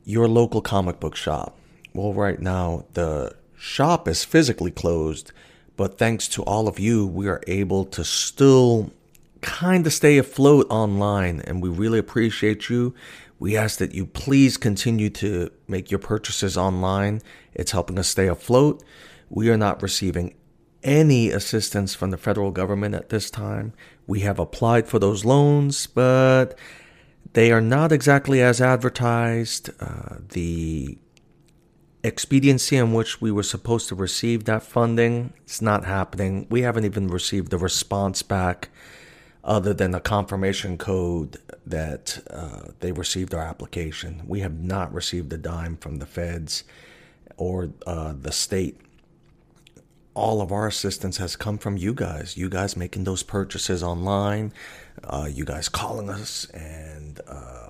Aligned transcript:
your 0.06 0.28
local 0.28 0.62
comic 0.62 1.00
book 1.00 1.16
shop. 1.16 1.58
Well, 1.94 2.14
right 2.14 2.40
now, 2.40 2.86
the 2.94 3.36
shop 3.58 4.08
is 4.08 4.24
physically 4.24 4.72
closed, 4.72 5.32
but 5.76 5.98
thanks 5.98 6.28
to 6.30 6.44
all 6.44 6.68
of 6.68 6.80
you, 6.80 7.06
we 7.06 7.28
are 7.28 7.42
able 7.48 7.86
to 7.86 8.04
still 8.04 8.92
kind 9.42 9.86
of 9.86 9.94
stay 9.94 10.18
afloat 10.18 10.68
online, 10.70 11.42
and 11.42 11.62
we 11.62 11.70
really 11.70 12.00
appreciate 12.00 12.70
you. 12.70 12.94
We 13.40 13.56
ask 13.56 13.80
that 13.80 13.94
you 13.94 14.06
please 14.06 14.58
continue 14.58 15.10
to 15.12 15.52
make 15.68 15.92
your 15.92 16.00
purchases 16.00 16.58
online. 16.58 17.22
It's 17.54 17.72
helping 17.72 18.00
us 18.00 18.08
stay 18.08 18.28
afloat. 18.28 18.84
We 19.30 19.50
are 19.50 19.58
not 19.58 19.84
receiving 19.84 20.36
any 20.88 21.30
assistance 21.30 21.94
from 21.94 22.10
the 22.12 22.18
federal 22.18 22.50
government 22.50 22.96
at 22.96 23.10
this 23.10 23.30
time. 23.30 23.74
We 24.08 24.22
have 24.22 24.40
applied 24.40 24.88
for 24.88 24.98
those 24.98 25.26
loans, 25.26 25.86
but 25.86 26.58
they 27.34 27.52
are 27.52 27.62
not 27.62 27.92
exactly 27.92 28.42
as 28.42 28.62
advertised. 28.62 29.70
Uh, 29.82 30.20
the 30.30 30.98
expediency 32.04 32.78
in 32.78 32.94
which 32.94 33.20
we 33.20 33.32
were 33.32 33.44
supposed 33.44 33.90
to 33.90 33.96
receive 33.96 34.46
that 34.46 34.64
funding 34.64 35.34
is 35.46 35.62
not 35.62 35.84
happening. 35.84 36.48
We 36.50 36.62
haven't 36.62 36.86
even 36.86 37.10
received 37.10 37.52
a 37.54 37.58
response 37.58 38.24
back 38.24 38.70
other 39.44 39.74
than 39.74 39.94
a 39.94 40.00
confirmation 40.00 40.78
code 40.78 41.38
that 41.66 42.24
uh, 42.30 42.72
they 42.80 42.94
received 42.94 43.34
our 43.34 43.42
application. 43.42 44.24
We 44.26 44.40
have 44.40 44.60
not 44.60 44.94
received 44.94 45.32
a 45.34 45.38
dime 45.38 45.76
from 45.76 45.98
the 45.98 46.06
feds 46.06 46.64
or 47.36 47.72
uh, 47.86 48.14
the 48.20 48.32
state 48.32 48.80
all 50.18 50.42
of 50.42 50.52
our 50.52 50.68
assistance 50.68 51.18
has 51.18 51.36
come 51.36 51.60
from 51.60 51.78
you 51.78 51.94
guys. 51.94 52.36
You 52.36 52.50
guys 52.50 52.76
making 52.76 53.04
those 53.04 53.22
purchases 53.22 53.84
online, 53.84 54.52
uh, 55.04 55.30
you 55.32 55.46
guys 55.46 55.70
calling 55.70 56.10
us 56.10 56.46
and 56.50 57.22
uh, 57.28 57.70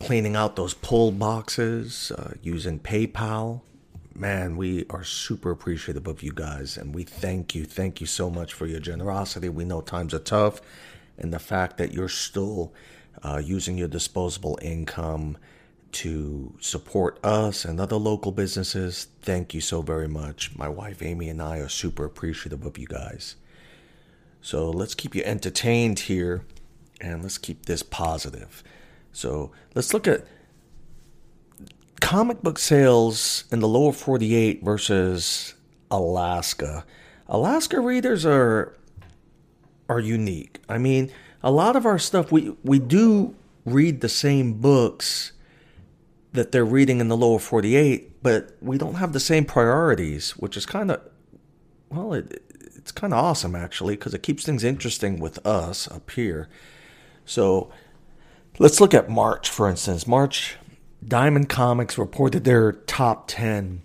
cleaning 0.00 0.34
out 0.34 0.56
those 0.56 0.74
pull 0.74 1.12
boxes 1.12 2.10
uh, 2.10 2.32
using 2.42 2.80
PayPal. 2.80 3.60
Man, 4.12 4.56
we 4.56 4.86
are 4.90 5.04
super 5.04 5.52
appreciative 5.52 6.08
of 6.08 6.20
you 6.20 6.32
guys 6.32 6.76
and 6.76 6.92
we 6.92 7.04
thank 7.04 7.54
you. 7.54 7.64
Thank 7.64 8.00
you 8.00 8.08
so 8.08 8.28
much 8.28 8.52
for 8.52 8.66
your 8.66 8.80
generosity. 8.80 9.48
We 9.48 9.64
know 9.64 9.82
times 9.82 10.12
are 10.12 10.18
tough, 10.18 10.60
and 11.16 11.32
the 11.32 11.38
fact 11.38 11.78
that 11.78 11.92
you're 11.92 12.08
still 12.08 12.74
uh, 13.22 13.40
using 13.42 13.78
your 13.78 13.88
disposable 13.88 14.58
income 14.62 15.38
to 15.92 16.54
support 16.60 17.18
us 17.24 17.64
and 17.64 17.80
other 17.80 17.96
local 17.96 18.32
businesses, 18.32 19.08
thank 19.22 19.54
you 19.54 19.60
so 19.60 19.82
very 19.82 20.08
much. 20.08 20.56
My 20.56 20.68
wife 20.68 21.02
Amy 21.02 21.28
and 21.28 21.40
I 21.42 21.58
are 21.58 21.68
super 21.68 22.04
appreciative 22.04 22.64
of 22.64 22.78
you 22.78 22.86
guys. 22.86 23.36
So 24.42 24.70
let's 24.70 24.94
keep 24.94 25.14
you 25.14 25.22
entertained 25.24 26.00
here 26.00 26.42
and 27.00 27.22
let's 27.22 27.38
keep 27.38 27.66
this 27.66 27.82
positive. 27.82 28.62
So 29.12 29.52
let's 29.74 29.92
look 29.92 30.06
at 30.06 30.26
comic 32.00 32.42
book 32.42 32.58
sales 32.58 33.44
in 33.52 33.60
the 33.60 33.68
lower 33.68 33.92
48 33.92 34.64
versus 34.64 35.54
Alaska. 35.90 36.84
Alaska 37.28 37.80
readers 37.80 38.24
are 38.24 38.76
are 39.88 40.00
unique. 40.00 40.60
I 40.68 40.78
mean, 40.78 41.10
a 41.42 41.50
lot 41.50 41.76
of 41.76 41.84
our 41.84 41.98
stuff 41.98 42.30
we 42.32 42.56
we 42.62 42.78
do 42.78 43.34
read 43.64 44.00
the 44.00 44.08
same 44.08 44.54
books 44.54 45.32
that 46.32 46.52
they're 46.52 46.64
reading 46.64 47.00
in 47.00 47.08
the 47.08 47.16
lower 47.16 47.38
48, 47.38 48.22
but 48.22 48.56
we 48.60 48.78
don't 48.78 48.94
have 48.94 49.12
the 49.12 49.20
same 49.20 49.44
priorities, 49.44 50.32
which 50.32 50.56
is 50.56 50.64
kind 50.64 50.90
of, 50.90 51.00
well, 51.88 52.12
it, 52.12 52.42
it's 52.76 52.92
kind 52.92 53.12
of 53.12 53.18
awesome 53.18 53.54
actually, 53.54 53.96
because 53.96 54.14
it 54.14 54.22
keeps 54.22 54.44
things 54.44 54.62
interesting 54.62 55.18
with 55.18 55.44
us 55.46 55.90
up 55.90 56.10
here. 56.10 56.48
So 57.24 57.70
let's 58.58 58.80
look 58.80 58.94
at 58.94 59.08
March, 59.10 59.48
for 59.48 59.68
instance. 59.68 60.06
March, 60.06 60.56
Diamond 61.06 61.48
Comics 61.48 61.98
reported 61.98 62.44
their 62.44 62.72
top 62.72 63.26
10. 63.28 63.82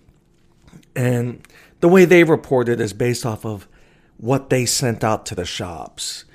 And 0.96 1.48
the 1.80 1.90
way 1.90 2.06
they 2.06 2.24
reported 2.24 2.80
is 2.80 2.94
based 2.94 3.26
off 3.26 3.46
of 3.46 3.68
what 4.18 4.50
they 4.50 4.66
sent 4.66 5.04
out 5.04 5.26
to 5.28 5.36
the 5.36 5.46
shops. 5.46 6.26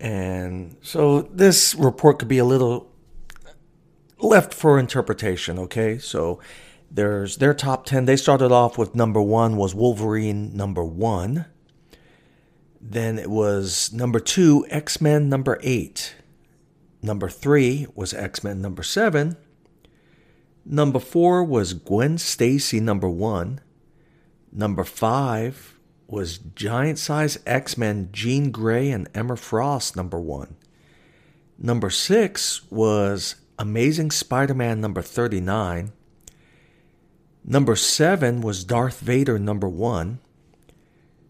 And 0.00 0.76
so 0.82 1.22
this 1.22 1.74
report 1.74 2.18
could 2.18 2.28
be 2.28 2.38
a 2.38 2.44
little 2.44 2.90
left 4.20 4.54
for 4.54 4.78
interpretation, 4.78 5.58
okay? 5.58 5.98
So 5.98 6.40
there's 6.90 7.36
their 7.36 7.54
top 7.54 7.86
10. 7.86 8.04
They 8.04 8.16
started 8.16 8.52
off 8.52 8.78
with 8.78 8.94
number 8.94 9.20
one 9.20 9.56
was 9.56 9.74
Wolverine 9.74 10.56
number 10.56 10.84
one. 10.84 11.46
Then 12.80 13.18
it 13.18 13.30
was 13.30 13.92
number 13.92 14.20
two, 14.20 14.64
X 14.70 15.00
Men 15.00 15.28
number 15.28 15.58
eight. 15.62 16.14
Number 17.02 17.28
three 17.28 17.86
was 17.94 18.14
X 18.14 18.42
Men 18.42 18.60
number 18.60 18.82
seven. 18.82 19.36
Number 20.64 20.98
four 20.98 21.42
was 21.44 21.74
Gwen 21.74 22.18
Stacy 22.18 22.80
number 22.80 23.08
one. 23.08 23.60
Number 24.52 24.84
five 24.84 25.78
was 26.06 26.38
Giant 26.38 26.98
Size 26.98 27.38
X 27.46 27.76
Men 27.76 28.10
Jean 28.12 28.50
Grey 28.50 28.90
and 28.90 29.08
Emma 29.14 29.36
Frost 29.36 29.96
number 29.96 30.20
one. 30.20 30.56
Number 31.58 31.90
six 31.90 32.62
was 32.70 33.34
Amazing 33.58 34.12
Spider 34.12 34.54
Man 34.54 34.80
number 34.80 35.02
39. 35.02 35.92
Number 37.44 37.76
7 37.76 38.40
was 38.40 38.62
Darth 38.62 39.00
Vader 39.00 39.38
number 39.38 39.68
1. 39.68 40.20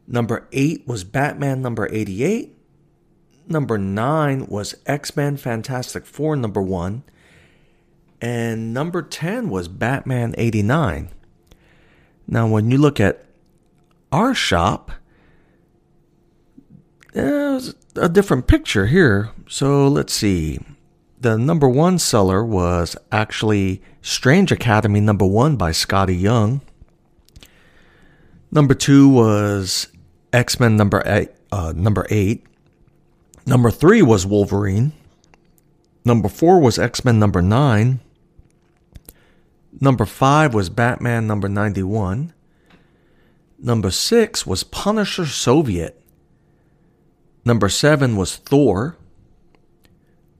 Number 0.07 0.49
8 0.53 0.87
was 0.87 1.05
Batman 1.05 1.63
number 1.63 1.89
88. 1.91 2.55
Number 3.47 3.79
9 3.79 4.47
was 4.47 4.75
X 4.85 5.17
Men 5.17 5.37
Fantastic 5.37 6.05
Four 6.05 6.37
number 6.37 6.61
1. 6.61 7.03
And 8.21 8.75
number 8.75 9.01
10 9.01 9.49
was 9.49 9.69
Batman 9.69 10.35
89. 10.37 11.11
Now, 12.27 12.47
when 12.47 12.71
you 12.71 12.77
look 12.77 13.01
at 13.01 13.25
our 14.13 14.35
shop, 14.35 14.91
there's 17.15 17.75
a 17.97 18.09
different 18.09 18.47
picture 18.47 18.87
here. 18.87 19.31
So 19.49 19.89
let's 19.89 20.13
see 20.13 20.59
the 21.21 21.37
number 21.37 21.69
one 21.69 21.99
seller 21.99 22.45
was 22.45 22.97
actually 23.11 23.83
Strange 24.03 24.53
Academy 24.53 25.01
number 25.01 25.27
one 25.27 25.57
by 25.57 25.71
Skottie 25.71 26.21
Young. 26.21 26.61
Number 28.51 28.75
two 28.75 29.09
was 29.09 29.89
X 30.33 30.61
Men 30.61 30.77
number 30.77 31.03
eight, 31.05 31.31
uh, 31.53 31.73
number 31.75 32.07
eight. 32.11 32.47
Number 33.47 33.71
three 33.71 34.03
was 34.03 34.27
Wolverine. 34.27 34.93
Number 36.05 36.29
four 36.29 36.61
was 36.61 36.79
X 36.79 37.05
Men 37.05 37.19
number 37.19 37.43
nine. 37.43 38.01
Number 39.81 40.07
five 40.07 40.55
was 40.55 40.71
Batman 40.71 41.27
number 41.27 41.49
91. 41.49 42.33
Number 43.61 43.91
six 43.91 44.47
was 44.47 44.65
Punisher 44.65 45.27
Soviet. 45.27 46.03
Number 47.45 47.69
seven 47.69 48.17
was 48.17 48.37
Thor 48.37 48.97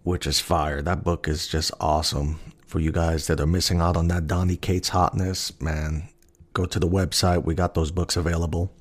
which 0.09 0.27
is 0.27 0.41
fire. 0.41 0.81
That 0.81 1.05
book 1.05 1.29
is 1.29 1.47
just 1.47 1.71
awesome. 1.79 2.41
For 2.67 2.81
you 2.81 2.93
guys 2.93 3.27
that 3.27 3.41
are 3.41 3.47
missing 3.47 3.81
out 3.81 3.97
on 3.97 4.09
that 4.09 4.27
Donny 4.27 4.57
Cates 4.57 4.89
hotness, 4.89 5.59
man, 5.61 6.09
go 6.55 6.65
to 6.65 6.79
the 6.79 6.89
website. 6.89 7.45
We 7.45 7.55
got 7.55 7.75
those 7.75 7.91
books 7.91 8.17
available. 8.17 8.73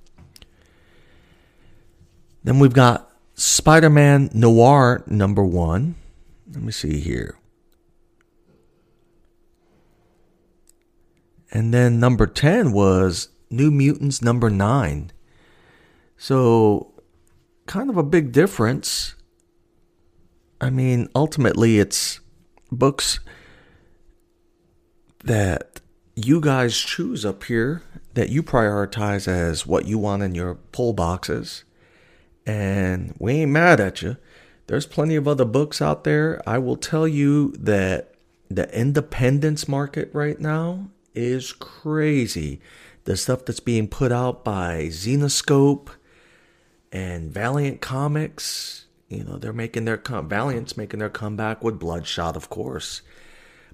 Then 2.43 2.59
we've 2.59 2.73
got 2.73 3.11
Spider 3.35 3.89
Man 3.89 4.29
Noir 4.33 5.03
number 5.05 5.43
one. 5.43 5.95
let 6.53 6.63
me 6.63 6.71
see 6.71 7.01
here. 7.01 7.37
And 11.51 11.73
then 11.73 11.99
number 11.99 12.25
10 12.25 12.71
was 12.71 13.29
New 13.49 13.69
Mutants 13.69 14.21
number 14.21 14.49
9. 14.49 15.11
So, 16.17 16.93
kind 17.65 17.89
of 17.89 17.97
a 17.97 18.03
big 18.03 18.31
difference. 18.31 19.15
I 20.59 20.69
mean, 20.69 21.07
ultimately, 21.15 21.79
it's 21.79 22.19
books 22.71 23.19
that 25.23 25.81
you 26.15 26.41
guys 26.41 26.77
choose 26.77 27.25
up 27.25 27.43
here 27.43 27.83
that 28.15 28.29
you 28.29 28.41
prioritize 28.41 29.27
as 29.27 29.67
what 29.67 29.85
you 29.85 29.99
want 29.99 30.23
in 30.23 30.33
your 30.33 30.55
pull 30.55 30.91
boxes. 30.91 31.63
And 32.47 33.13
we 33.19 33.33
ain't 33.33 33.51
mad 33.51 33.79
at 33.79 34.01
you. 34.01 34.17
There's 34.65 34.87
plenty 34.87 35.15
of 35.15 35.27
other 35.27 35.45
books 35.45 35.83
out 35.83 36.03
there. 36.03 36.41
I 36.49 36.57
will 36.57 36.77
tell 36.77 37.07
you 37.07 37.51
that 37.59 38.15
the 38.49 38.73
independence 38.75 39.67
market 39.67 40.09
right 40.13 40.39
now 40.39 40.89
is 41.13 41.53
crazy. 41.53 42.59
The 43.03 43.15
stuff 43.15 43.45
that's 43.45 43.59
being 43.59 43.87
put 43.87 44.11
out 44.11 44.43
by 44.43 44.85
Zenescope 44.87 45.89
and 46.91 47.31
Valiant 47.31 47.81
Comics, 47.81 48.86
you 49.09 49.23
know, 49.23 49.37
they're 49.37 49.53
making 49.53 49.85
their 49.85 49.97
com- 49.97 50.27
Valiant's 50.27 50.77
making 50.77 50.99
their 50.99 51.09
comeback 51.09 51.63
with 51.63 51.79
Bloodshot, 51.79 52.35
of 52.35 52.49
course. 52.49 53.01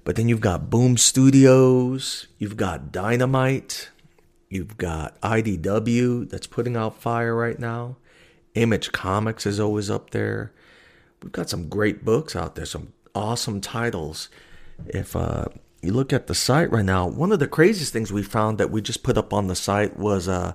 But 0.04 0.16
then 0.16 0.28
you've 0.28 0.40
got 0.40 0.70
Boom 0.70 0.96
Studios, 0.96 2.26
you've 2.38 2.56
got 2.56 2.92
Dynamite, 2.92 3.90
you've 4.48 4.76
got 4.76 5.20
IDW 5.22 6.28
that's 6.28 6.46
putting 6.46 6.76
out 6.76 7.00
fire 7.00 7.34
right 7.34 7.58
now. 7.58 7.96
Image 8.54 8.92
Comics 8.92 9.46
is 9.46 9.58
always 9.58 9.90
up 9.90 10.10
there. 10.10 10.52
We've 11.22 11.32
got 11.32 11.48
some 11.48 11.68
great 11.68 12.04
books 12.04 12.36
out 12.36 12.54
there, 12.54 12.66
some 12.66 12.92
awesome 13.14 13.60
titles. 13.60 14.28
If 14.86 15.16
uh, 15.16 15.46
you 15.82 15.92
look 15.92 16.12
at 16.12 16.26
the 16.26 16.34
site 16.34 16.70
right 16.70 16.84
now, 16.84 17.08
one 17.08 17.32
of 17.32 17.38
the 17.38 17.48
craziest 17.48 17.92
things 17.92 18.12
we 18.12 18.22
found 18.22 18.58
that 18.58 18.70
we 18.70 18.82
just 18.82 19.02
put 19.02 19.16
up 19.16 19.32
on 19.32 19.48
the 19.48 19.56
site 19.56 19.96
was 19.96 20.28
a 20.28 20.32
uh, 20.32 20.52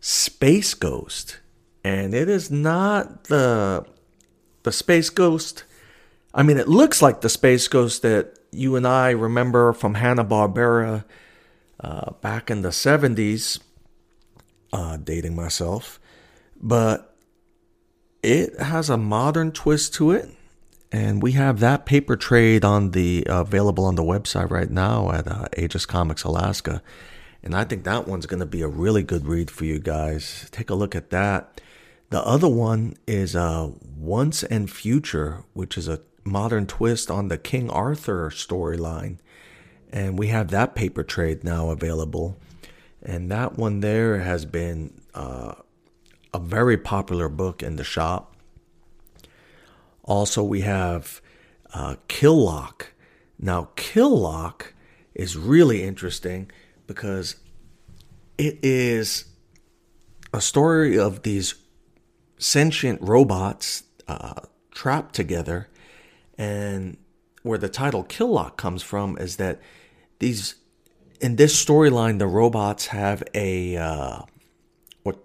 Space 0.00 0.74
Ghost, 0.74 1.40
and 1.82 2.12
it 2.12 2.28
is 2.28 2.50
not 2.50 3.24
the 3.24 3.86
the 4.64 4.72
Space 4.72 5.10
Ghost. 5.10 5.64
I 6.34 6.42
mean, 6.42 6.58
it 6.58 6.68
looks 6.68 7.00
like 7.00 7.20
the 7.20 7.28
Space 7.28 7.68
Ghost 7.68 8.02
that 8.02 8.38
you 8.50 8.74
and 8.76 8.86
I 8.86 9.10
remember 9.10 9.72
from 9.72 9.94
Hanna 9.94 10.24
Barbera 10.24 11.04
uh, 11.80 12.10
back 12.20 12.50
in 12.50 12.62
the 12.62 12.70
'70s. 12.70 13.60
Uh, 14.72 14.96
dating 14.96 15.36
myself, 15.36 16.00
but 16.60 17.14
it 18.24 18.58
has 18.58 18.90
a 18.90 18.96
modern 18.96 19.52
twist 19.52 19.94
to 19.94 20.10
it, 20.10 20.28
and 20.90 21.22
we 21.22 21.30
have 21.30 21.60
that 21.60 21.86
paper 21.86 22.16
trade 22.16 22.64
on 22.64 22.90
the 22.90 23.24
uh, 23.28 23.42
available 23.42 23.84
on 23.84 23.94
the 23.94 24.02
website 24.02 24.50
right 24.50 24.70
now 24.70 25.12
at 25.12 25.28
uh, 25.28 25.46
Aegis 25.56 25.86
Comics 25.86 26.24
Alaska, 26.24 26.82
and 27.40 27.54
I 27.54 27.62
think 27.62 27.84
that 27.84 28.08
one's 28.08 28.26
going 28.26 28.40
to 28.40 28.46
be 28.46 28.62
a 28.62 28.66
really 28.66 29.04
good 29.04 29.28
read 29.28 29.48
for 29.48 29.64
you 29.64 29.78
guys. 29.78 30.48
Take 30.50 30.70
a 30.70 30.74
look 30.74 30.96
at 30.96 31.10
that. 31.10 31.60
The 32.10 32.24
other 32.24 32.48
one 32.48 32.96
is 33.06 33.34
uh, 33.34 33.70
Once 33.96 34.42
and 34.42 34.70
Future, 34.70 35.44
which 35.52 35.76
is 35.76 35.88
a 35.88 36.00
modern 36.24 36.66
twist 36.66 37.10
on 37.10 37.28
the 37.28 37.38
King 37.38 37.70
Arthur 37.70 38.30
storyline. 38.30 39.18
And 39.92 40.18
we 40.18 40.28
have 40.28 40.48
that 40.48 40.74
paper 40.74 41.02
trade 41.02 41.44
now 41.44 41.70
available. 41.70 42.38
And 43.02 43.30
that 43.30 43.56
one 43.56 43.80
there 43.80 44.18
has 44.20 44.44
been 44.44 45.00
uh, 45.14 45.54
a 46.32 46.38
very 46.38 46.76
popular 46.76 47.28
book 47.28 47.62
in 47.62 47.76
the 47.76 47.84
shop. 47.84 48.36
Also, 50.02 50.42
we 50.42 50.62
have 50.62 51.20
uh, 51.72 51.96
Killlock. 52.08 52.86
Now, 53.38 53.68
Killlock 53.76 54.72
is 55.14 55.36
really 55.36 55.82
interesting 55.82 56.50
because 56.86 57.36
it 58.36 58.58
is 58.62 59.26
a 60.32 60.40
story 60.40 60.98
of 60.98 61.22
these 61.22 61.54
sentient 62.44 63.00
robots 63.00 63.84
uh, 64.06 64.34
trapped 64.70 65.14
together 65.14 65.66
and 66.36 66.98
where 67.42 67.56
the 67.56 67.70
title 67.70 68.04
Killlock 68.04 68.58
comes 68.58 68.82
from 68.82 69.16
is 69.16 69.36
that 69.36 69.62
these 70.18 70.56
in 71.22 71.36
this 71.36 71.64
storyline 71.64 72.18
the 72.18 72.26
robots 72.26 72.88
have 72.88 73.22
a 73.32 73.78
uh, 73.78 74.20
what 75.04 75.24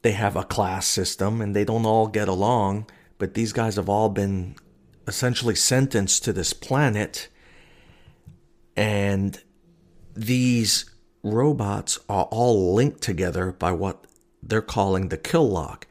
they 0.00 0.12
have 0.12 0.34
a 0.34 0.44
class 0.44 0.86
system 0.86 1.42
and 1.42 1.54
they 1.54 1.64
don't 1.64 1.84
all 1.84 2.06
get 2.06 2.26
along, 2.26 2.86
but 3.18 3.34
these 3.34 3.52
guys 3.52 3.76
have 3.76 3.90
all 3.90 4.08
been 4.08 4.56
essentially 5.06 5.54
sentenced 5.54 6.24
to 6.24 6.32
this 6.32 6.54
planet 6.54 7.28
and 8.74 9.42
these 10.16 10.90
robots 11.22 11.98
are 12.08 12.24
all 12.30 12.72
linked 12.72 13.02
together 13.02 13.52
by 13.52 13.72
what 13.72 14.06
they're 14.42 14.62
calling 14.62 15.10
the 15.10 15.18
kill 15.18 15.50
lock. 15.50 15.86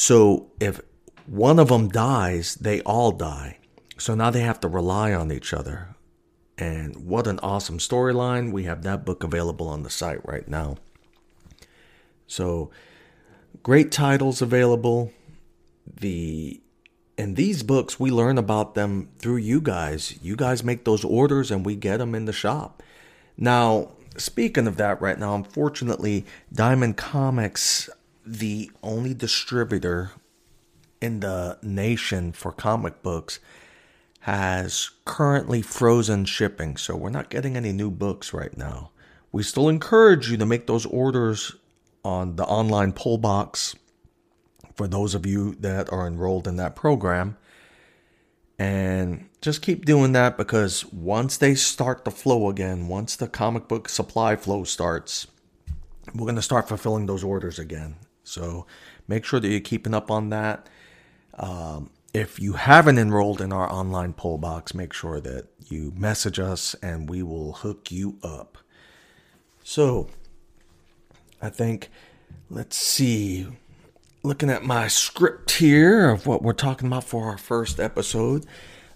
So 0.00 0.50
if 0.58 0.80
one 1.26 1.58
of 1.58 1.68
them 1.68 1.88
dies, 1.90 2.54
they 2.54 2.80
all 2.84 3.12
die. 3.12 3.58
So 3.98 4.14
now 4.14 4.30
they 4.30 4.40
have 4.40 4.58
to 4.60 4.66
rely 4.66 5.12
on 5.12 5.30
each 5.30 5.52
other. 5.52 5.94
And 6.56 7.04
what 7.04 7.26
an 7.26 7.38
awesome 7.42 7.76
storyline. 7.76 8.50
We 8.50 8.64
have 8.64 8.82
that 8.84 9.04
book 9.04 9.22
available 9.22 9.68
on 9.68 9.82
the 9.82 9.90
site 9.90 10.26
right 10.26 10.48
now. 10.48 10.76
So 12.26 12.70
great 13.62 13.92
titles 13.92 14.40
available. 14.40 15.12
The 15.86 16.62
and 17.18 17.36
these 17.36 17.62
books 17.62 18.00
we 18.00 18.10
learn 18.10 18.38
about 18.38 18.74
them 18.74 19.10
through 19.18 19.36
you 19.36 19.60
guys. 19.60 20.18
You 20.22 20.34
guys 20.34 20.64
make 20.64 20.84
those 20.84 21.04
orders 21.04 21.50
and 21.50 21.66
we 21.66 21.76
get 21.76 21.98
them 21.98 22.14
in 22.14 22.24
the 22.24 22.32
shop. 22.32 22.82
Now, 23.36 23.90
speaking 24.16 24.66
of 24.66 24.78
that 24.78 25.02
right 25.02 25.18
now, 25.18 25.34
unfortunately, 25.34 26.24
Diamond 26.50 26.96
Comics 26.96 27.90
the 28.24 28.70
only 28.82 29.14
distributor 29.14 30.12
in 31.00 31.20
the 31.20 31.58
nation 31.62 32.32
for 32.32 32.52
comic 32.52 33.02
books 33.02 33.40
has 34.20 34.90
currently 35.04 35.62
frozen 35.62 36.24
shipping, 36.26 36.76
so 36.76 36.94
we're 36.94 37.10
not 37.10 37.30
getting 37.30 37.56
any 37.56 37.72
new 37.72 37.90
books 37.90 38.34
right 38.34 38.56
now. 38.56 38.90
We 39.32 39.42
still 39.42 39.68
encourage 39.68 40.30
you 40.30 40.36
to 40.36 40.46
make 40.46 40.66
those 40.66 40.84
orders 40.86 41.54
on 42.04 42.36
the 42.36 42.44
online 42.44 42.92
pull 42.92 43.18
box 43.18 43.74
for 44.74 44.86
those 44.86 45.14
of 45.14 45.24
you 45.24 45.54
that 45.60 45.92
are 45.92 46.06
enrolled 46.06 46.46
in 46.46 46.56
that 46.56 46.76
program. 46.76 47.36
And 48.58 49.28
just 49.40 49.62
keep 49.62 49.86
doing 49.86 50.12
that 50.12 50.36
because 50.36 50.84
once 50.92 51.38
they 51.38 51.54
start 51.54 52.04
the 52.04 52.10
flow 52.10 52.50
again, 52.50 52.88
once 52.88 53.16
the 53.16 53.28
comic 53.28 53.68
book 53.68 53.88
supply 53.88 54.36
flow 54.36 54.64
starts, 54.64 55.26
we're 56.14 56.26
going 56.26 56.36
to 56.36 56.42
start 56.42 56.68
fulfilling 56.68 57.06
those 57.06 57.24
orders 57.24 57.58
again. 57.58 57.96
So 58.30 58.66
make 59.08 59.24
sure 59.24 59.40
that 59.40 59.48
you're 59.48 59.60
keeping 59.60 59.94
up 59.94 60.10
on 60.10 60.30
that. 60.30 60.68
Um, 61.34 61.90
if 62.12 62.40
you 62.40 62.54
haven't 62.54 62.98
enrolled 62.98 63.40
in 63.40 63.52
our 63.52 63.70
online 63.70 64.12
poll 64.12 64.38
box, 64.38 64.74
make 64.74 64.92
sure 64.92 65.20
that 65.20 65.46
you 65.66 65.92
message 65.96 66.38
us 66.38 66.74
and 66.82 67.08
we 67.08 67.22
will 67.22 67.52
hook 67.52 67.90
you 67.92 68.18
up. 68.22 68.58
So, 69.62 70.08
I 71.40 71.48
think, 71.48 71.88
let's 72.48 72.76
see, 72.76 73.46
looking 74.22 74.50
at 74.50 74.64
my 74.64 74.88
script 74.88 75.52
here 75.52 76.10
of 76.10 76.26
what 76.26 76.42
we're 76.42 76.52
talking 76.52 76.88
about 76.88 77.04
for 77.04 77.26
our 77.26 77.38
first 77.38 77.78
episode, 77.78 78.44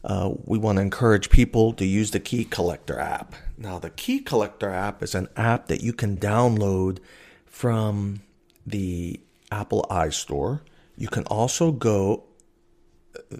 uh, 0.03 0.33
we 0.45 0.59
want 0.59 0.77
to 0.77 0.83
encourage 0.83 1.31
people 1.31 1.73
to 1.75 1.87
use 1.87 2.11
the 2.11 2.21
Key 2.21 2.45
Collector 2.45 2.99
app. 2.99 3.35
Now, 3.57 3.79
the 3.79 3.91
Key 3.91 4.21
Collector 4.21 4.69
app 4.69 5.03
is 5.03 5.15
an 5.15 5.29
app 5.37 5.69
that 5.69 5.83
you 5.83 5.93
can 5.93 6.17
download 6.17 6.99
from 7.47 8.21
the 8.67 9.21
Apple 9.51 9.87
iStore. 9.91 10.61
You 10.97 11.09
can 11.09 11.25
also 11.25 11.73
go 11.73 12.25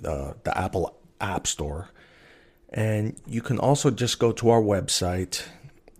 uh, 0.05 0.35
the 0.43 0.57
Apple 0.57 0.97
App 1.21 1.47
Store. 1.47 1.91
And 2.73 3.21
you 3.27 3.41
can 3.41 3.59
also 3.59 3.91
just 3.91 4.19
go 4.19 4.33
to 4.33 4.51
our 4.51 4.61
website. 4.61 5.45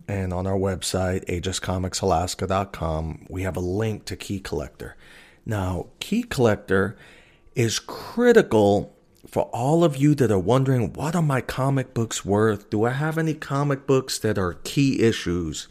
And 0.07 0.33
on 0.33 0.45
our 0.45 0.57
website, 0.57 1.25
aegiscomicsalaska.com, 1.25 3.27
we 3.29 3.43
have 3.43 3.57
a 3.57 3.61
link 3.61 4.05
to 4.05 4.15
Key 4.15 4.39
Collector. 4.39 4.95
Now, 5.45 5.87
Key 5.99 6.23
Collector 6.23 6.95
is 7.55 7.79
critical 7.79 8.95
for 9.27 9.43
all 9.53 9.83
of 9.83 9.97
you 9.97 10.13
that 10.15 10.31
are 10.31 10.39
wondering 10.39 10.93
what 10.93 11.15
are 11.15 11.21
my 11.21 11.41
comic 11.41 11.93
books 11.93 12.23
worth? 12.23 12.69
Do 12.69 12.85
I 12.85 12.91
have 12.91 13.17
any 13.17 13.33
comic 13.33 13.87
books 13.87 14.19
that 14.19 14.37
are 14.37 14.53
key 14.63 15.01
issues? 15.01 15.67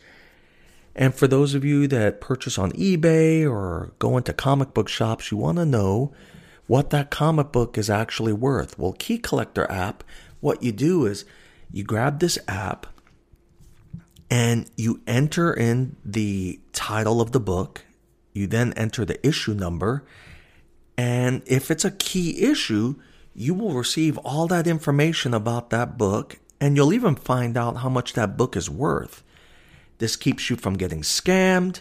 And 0.97 1.15
for 1.15 1.27
those 1.27 1.55
of 1.55 1.65
you 1.65 1.87
that 1.89 2.21
purchase 2.21 2.59
on 2.59 2.73
eBay 2.73 3.49
or 3.49 3.93
go 3.99 4.17
into 4.17 4.33
comic 4.33 4.75
book 4.75 4.89
shops, 4.89 5.31
you 5.31 5.37
want 5.37 5.59
to 5.59 5.67
know 5.67 6.13
what 6.67 6.91
that 6.91 7.11
comic 7.11 7.53
book 7.53 7.77
is 7.77 7.91
actually 7.91 8.33
worth. 8.33 8.79
Well, 8.79 8.93
Key 8.93 9.19
Collector 9.19 9.71
app, 9.71 10.05
what 10.41 10.63
you 10.63 10.73
do 10.73 11.05
is 11.05 11.25
you 11.73 11.83
grab 11.83 12.21
this 12.21 12.39
app 12.47 12.87
and 14.31 14.71
you 14.77 15.01
enter 15.07 15.53
in 15.53 15.97
the 16.05 16.61
title 16.73 17.21
of 17.21 17.33
the 17.33 17.41
book. 17.41 17.85
You 18.33 18.47
then 18.47 18.73
enter 18.75 19.05
the 19.05 19.25
issue 19.27 19.55
number. 19.55 20.05
And 20.97 21.43
if 21.47 21.71
it's 21.71 21.85
a 21.85 21.91
key 21.91 22.43
issue, 22.43 22.95
you 23.35 23.53
will 23.53 23.73
receive 23.73 24.17
all 24.19 24.47
that 24.47 24.69
information 24.69 25.35
about 25.35 25.71
that 25.71 25.99
book 25.99 26.39
and 26.61 26.77
you'll 26.77 26.93
even 26.93 27.17
find 27.17 27.57
out 27.57 27.79
how 27.79 27.89
much 27.89 28.13
that 28.13 28.37
book 28.37 28.57
is 28.57 28.71
worth. 28.71 29.24
This 29.99 30.17
keeps 30.17 30.51
you 30.51 30.57
from 30.57 30.75
getting 30.75 31.03
scammed. 31.03 31.81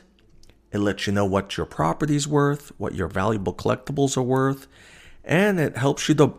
It 0.72 0.80
lets 0.80 1.06
you 1.08 1.14
know 1.14 1.26
what 1.26 1.58
your 1.58 1.66
property's 1.66 2.28
worth, 2.28 2.72
what 2.78 2.96
your 2.96 3.08
valuable 3.08 3.54
collectibles 3.54 4.18
are 4.18 4.24
worth, 4.24 4.68
and 5.24 5.60
it 5.60 5.78
helps 5.78 6.10
you 6.10 6.16
to 6.16 6.34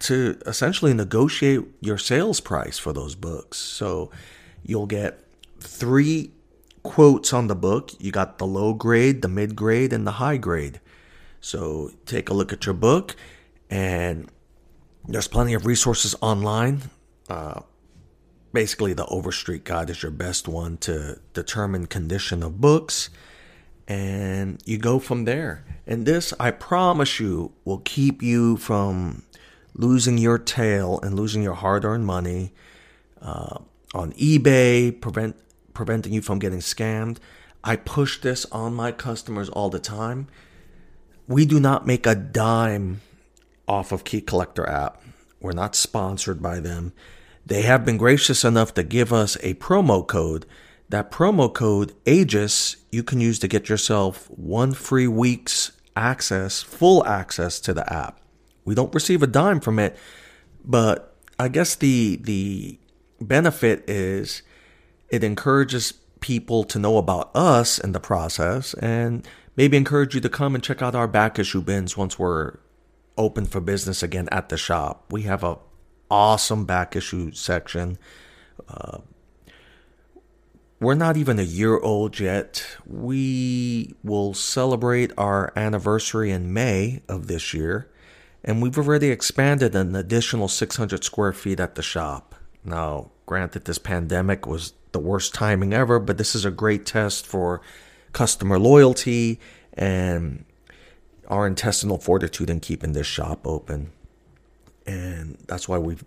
to 0.00 0.38
essentially 0.46 0.94
negotiate 0.94 1.60
your 1.80 1.98
sales 1.98 2.40
price 2.40 2.78
for 2.78 2.92
those 2.92 3.14
books. 3.14 3.58
So 3.58 4.10
you'll 4.62 4.86
get 4.86 5.22
three 5.60 6.32
quotes 6.82 7.32
on 7.32 7.48
the 7.48 7.54
book. 7.54 7.90
You 7.98 8.10
got 8.10 8.38
the 8.38 8.46
low 8.46 8.72
grade, 8.72 9.22
the 9.22 9.28
mid 9.28 9.54
grade, 9.54 9.92
and 9.92 10.06
the 10.06 10.12
high 10.12 10.38
grade. 10.38 10.80
So 11.40 11.90
take 12.06 12.28
a 12.28 12.34
look 12.34 12.52
at 12.52 12.66
your 12.66 12.74
book, 12.74 13.14
and 13.68 14.30
there's 15.06 15.28
plenty 15.28 15.54
of 15.54 15.66
resources 15.66 16.14
online. 16.20 16.82
Uh, 17.28 17.60
basically, 18.52 18.92
the 18.92 19.06
Overstreet 19.06 19.64
Guide 19.64 19.90
is 19.90 20.02
your 20.02 20.12
best 20.12 20.48
one 20.48 20.76
to 20.78 21.18
determine 21.32 21.86
condition 21.86 22.42
of 22.42 22.60
books, 22.60 23.10
and 23.86 24.60
you 24.64 24.78
go 24.78 24.98
from 24.98 25.24
there. 25.24 25.64
And 25.86 26.06
this, 26.06 26.32
I 26.38 26.50
promise 26.50 27.20
you, 27.20 27.52
will 27.64 27.78
keep 27.78 28.22
you 28.22 28.56
from 28.56 29.22
losing 29.74 30.18
your 30.18 30.38
tail 30.38 31.00
and 31.02 31.14
losing 31.14 31.42
your 31.42 31.54
hard-earned 31.54 32.06
money 32.06 32.52
uh, 33.20 33.58
on 33.94 34.12
eBay, 34.12 35.00
prevent 35.00 35.36
preventing 35.72 36.12
you 36.12 36.20
from 36.20 36.38
getting 36.38 36.58
scammed. 36.58 37.18
I 37.62 37.76
push 37.76 38.20
this 38.20 38.44
on 38.46 38.74
my 38.74 38.92
customers 38.92 39.48
all 39.48 39.70
the 39.70 39.78
time. 39.78 40.28
We 41.26 41.46
do 41.46 41.60
not 41.60 41.86
make 41.86 42.06
a 42.06 42.14
dime 42.14 43.00
off 43.68 43.92
of 43.92 44.04
Key 44.04 44.20
Collector 44.20 44.68
app. 44.68 45.02
We're 45.40 45.52
not 45.52 45.74
sponsored 45.74 46.42
by 46.42 46.60
them. 46.60 46.92
They 47.50 47.62
have 47.62 47.84
been 47.84 47.96
gracious 47.96 48.44
enough 48.44 48.74
to 48.74 48.84
give 48.84 49.12
us 49.12 49.36
a 49.42 49.54
promo 49.54 50.06
code. 50.06 50.46
That 50.88 51.10
promo 51.10 51.52
code 51.52 51.92
AGES 52.06 52.76
you 52.92 53.02
can 53.02 53.20
use 53.20 53.40
to 53.40 53.48
get 53.48 53.68
yourself 53.68 54.30
one 54.30 54.72
free 54.72 55.08
week's 55.08 55.72
access, 55.96 56.62
full 56.62 57.04
access 57.04 57.58
to 57.62 57.74
the 57.74 57.92
app. 57.92 58.20
We 58.64 58.76
don't 58.76 58.94
receive 58.94 59.20
a 59.20 59.26
dime 59.26 59.58
from 59.58 59.80
it, 59.80 59.96
but 60.64 61.16
I 61.40 61.48
guess 61.48 61.74
the 61.74 62.20
the 62.22 62.78
benefit 63.20 63.82
is 63.90 64.42
it 65.08 65.24
encourages 65.24 65.94
people 66.20 66.62
to 66.62 66.78
know 66.78 66.98
about 66.98 67.34
us 67.34 67.80
in 67.80 67.90
the 67.90 67.98
process 67.98 68.74
and 68.74 69.26
maybe 69.56 69.76
encourage 69.76 70.14
you 70.14 70.20
to 70.20 70.28
come 70.28 70.54
and 70.54 70.62
check 70.62 70.82
out 70.82 70.94
our 70.94 71.08
back 71.08 71.36
issue 71.36 71.62
bins 71.62 71.96
once 71.96 72.16
we're 72.16 72.58
open 73.18 73.44
for 73.44 73.60
business 73.60 74.04
again 74.04 74.28
at 74.30 74.50
the 74.50 74.56
shop. 74.56 75.06
We 75.10 75.22
have 75.22 75.42
a 75.42 75.58
awesome 76.10 76.64
back 76.64 76.96
issue 76.96 77.32
section. 77.32 77.98
Uh, 78.68 78.98
we're 80.80 80.94
not 80.94 81.18
even 81.18 81.38
a 81.38 81.42
year 81.42 81.78
old 81.78 82.18
yet. 82.18 82.66
We 82.86 83.94
will 84.02 84.32
celebrate 84.32 85.12
our 85.18 85.52
anniversary 85.54 86.30
in 86.30 86.54
May 86.54 87.02
of 87.06 87.26
this 87.26 87.52
year, 87.52 87.90
and 88.42 88.62
we've 88.62 88.78
already 88.78 89.10
expanded 89.10 89.74
an 89.74 89.94
additional 89.94 90.48
600 90.48 91.04
square 91.04 91.34
feet 91.34 91.60
at 91.60 91.74
the 91.74 91.82
shop. 91.82 92.34
Now, 92.64 93.10
granted, 93.26 93.66
this 93.66 93.78
pandemic 93.78 94.46
was 94.46 94.72
the 94.92 94.98
worst 94.98 95.34
timing 95.34 95.72
ever, 95.74 95.98
but 95.98 96.18
this 96.18 96.34
is 96.34 96.44
a 96.44 96.50
great 96.50 96.86
test 96.86 97.26
for 97.26 97.60
customer 98.12 98.58
loyalty 98.58 99.38
and 99.74 100.44
our 101.28 101.46
intestinal 101.46 101.98
fortitude 101.98 102.50
in 102.50 102.60
keeping 102.60 102.92
this 102.92 103.06
shop 103.06 103.46
open. 103.46 103.92
And 104.86 105.38
that's 105.46 105.68
why 105.68 105.78
we've 105.78 106.04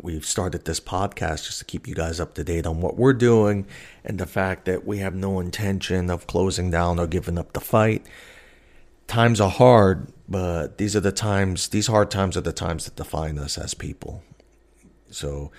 we've 0.00 0.24
started 0.24 0.64
this 0.64 0.80
podcast 0.80 1.46
just 1.46 1.58
to 1.58 1.64
keep 1.64 1.88
you 1.88 1.94
guys 1.94 2.20
up 2.20 2.34
to 2.34 2.44
date 2.44 2.66
on 2.66 2.80
what 2.80 2.96
we're 2.96 3.14
doing 3.14 3.66
and 4.04 4.18
the 4.18 4.26
fact 4.26 4.66
that 4.66 4.86
we 4.86 4.98
have 4.98 5.14
no 5.14 5.40
intention 5.40 6.10
of 6.10 6.26
closing 6.26 6.70
down 6.70 6.98
or 6.98 7.06
giving 7.06 7.38
up 7.38 7.52
the 7.52 7.60
fight. 7.60 8.04
Times 9.06 9.40
are 9.40 9.50
hard, 9.50 10.12
but 10.28 10.78
these 10.78 10.94
are 10.94 11.00
the 11.00 11.12
times, 11.12 11.68
these 11.68 11.86
hard 11.86 12.10
times 12.10 12.36
are 12.36 12.42
the 12.42 12.52
times 12.52 12.84
that 12.84 12.96
define 12.96 13.38
us 13.38 13.56
as 13.56 13.72
people. 13.72 14.22
So 15.10 15.50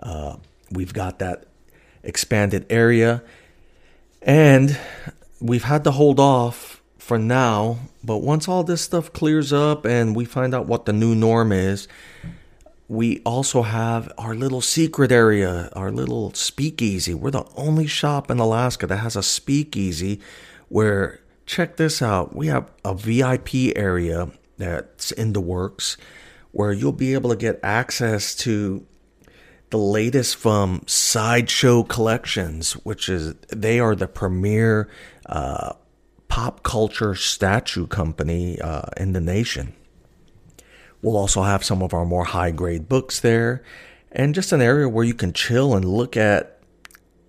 uh, 0.00 0.36
we've 0.70 0.92
got 0.92 1.18
that 1.18 1.46
expanded 2.02 2.66
area 2.68 3.22
and 4.22 4.78
we've 5.40 5.64
had 5.64 5.84
to 5.84 5.90
hold 5.90 6.20
off 6.20 6.77
for 7.08 7.18
now. 7.18 7.78
But 8.04 8.18
once 8.18 8.46
all 8.46 8.62
this 8.62 8.82
stuff 8.82 9.12
clears 9.14 9.50
up 9.50 9.86
and 9.86 10.14
we 10.14 10.26
find 10.26 10.54
out 10.54 10.66
what 10.66 10.84
the 10.84 10.92
new 10.92 11.14
norm 11.14 11.52
is, 11.52 11.88
we 12.86 13.20
also 13.24 13.62
have 13.62 14.12
our 14.18 14.34
little 14.34 14.60
secret 14.60 15.10
area, 15.10 15.70
our 15.72 15.90
little 15.90 16.34
speakeasy. 16.34 17.14
We're 17.14 17.30
the 17.30 17.46
only 17.56 17.86
shop 17.86 18.30
in 18.30 18.38
Alaska 18.38 18.86
that 18.86 18.98
has 18.98 19.16
a 19.16 19.22
speakeasy 19.22 20.20
where, 20.68 21.20
check 21.46 21.76
this 21.76 22.02
out, 22.02 22.36
we 22.36 22.48
have 22.48 22.70
a 22.84 22.94
VIP 22.94 23.74
area 23.74 24.30
that's 24.58 25.10
in 25.10 25.32
the 25.32 25.40
works 25.40 25.96
where 26.52 26.72
you'll 26.72 26.92
be 26.92 27.14
able 27.14 27.30
to 27.30 27.36
get 27.36 27.58
access 27.62 28.34
to 28.34 28.86
the 29.70 29.78
latest 29.78 30.36
from 30.36 30.82
Sideshow 30.86 31.84
Collections, 31.84 32.72
which 32.84 33.08
is 33.08 33.34
they 33.48 33.80
are 33.80 33.94
the 33.94 34.08
premier 34.08 34.88
uh, 35.26 35.72
pop 36.38 36.62
culture 36.62 37.16
statue 37.16 37.84
company 37.88 38.60
uh, 38.60 38.82
in 38.96 39.12
the 39.12 39.20
nation. 39.20 39.74
We'll 41.02 41.16
also 41.16 41.42
have 41.42 41.64
some 41.64 41.82
of 41.82 41.92
our 41.92 42.04
more 42.04 42.26
high 42.26 42.52
grade 42.52 42.88
books 42.88 43.18
there 43.18 43.64
and 44.12 44.36
just 44.36 44.52
an 44.52 44.62
area 44.62 44.88
where 44.88 45.04
you 45.04 45.14
can 45.14 45.32
chill 45.32 45.74
and 45.74 45.84
look 45.84 46.16
at 46.16 46.60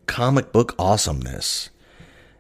comic 0.06 0.52
book 0.52 0.76
awesomeness. 0.78 1.72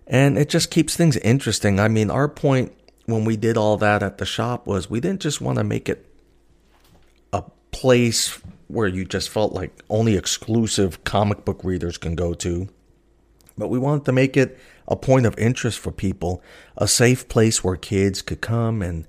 And 0.05 0.38
it 0.38 0.47
just 0.47 0.69
keeps 0.69 0.95
things 0.95 1.17
interesting. 1.17 1.79
I 1.79 1.88
mean, 1.88 2.11
our 2.11 2.27
point 2.27 2.71
when 3.05 3.25
we 3.25 3.35
did 3.35 3.57
all 3.57 3.77
that 3.77 4.03
at 4.03 4.19
the 4.19 4.25
shop 4.27 4.67
was 4.67 4.91
we 4.91 4.99
didn't 4.99 5.21
just 5.21 5.41
want 5.41 5.57
to 5.57 5.63
make 5.63 5.89
it 5.89 6.05
a 7.33 7.41
place 7.71 8.38
where 8.67 8.88
you 8.88 9.05
just 9.05 9.29
felt 9.29 9.53
like 9.53 9.71
only 9.89 10.15
exclusive 10.15 11.03
comic 11.03 11.45
book 11.45 11.63
readers 11.63 11.97
can 11.97 12.13
go 12.13 12.35
to, 12.35 12.69
but 13.59 13.69
we 13.69 13.77
wanted 13.77 14.05
to 14.05 14.11
make 14.11 14.35
it 14.35 14.57
a 14.87 14.95
point 14.95 15.25
of 15.25 15.37
interest 15.37 15.77
for 15.77 15.91
people, 15.91 16.41
a 16.77 16.87
safe 16.87 17.27
place 17.27 17.63
where 17.63 17.75
kids 17.75 18.21
could 18.21 18.41
come 18.41 18.81
and, 18.81 19.05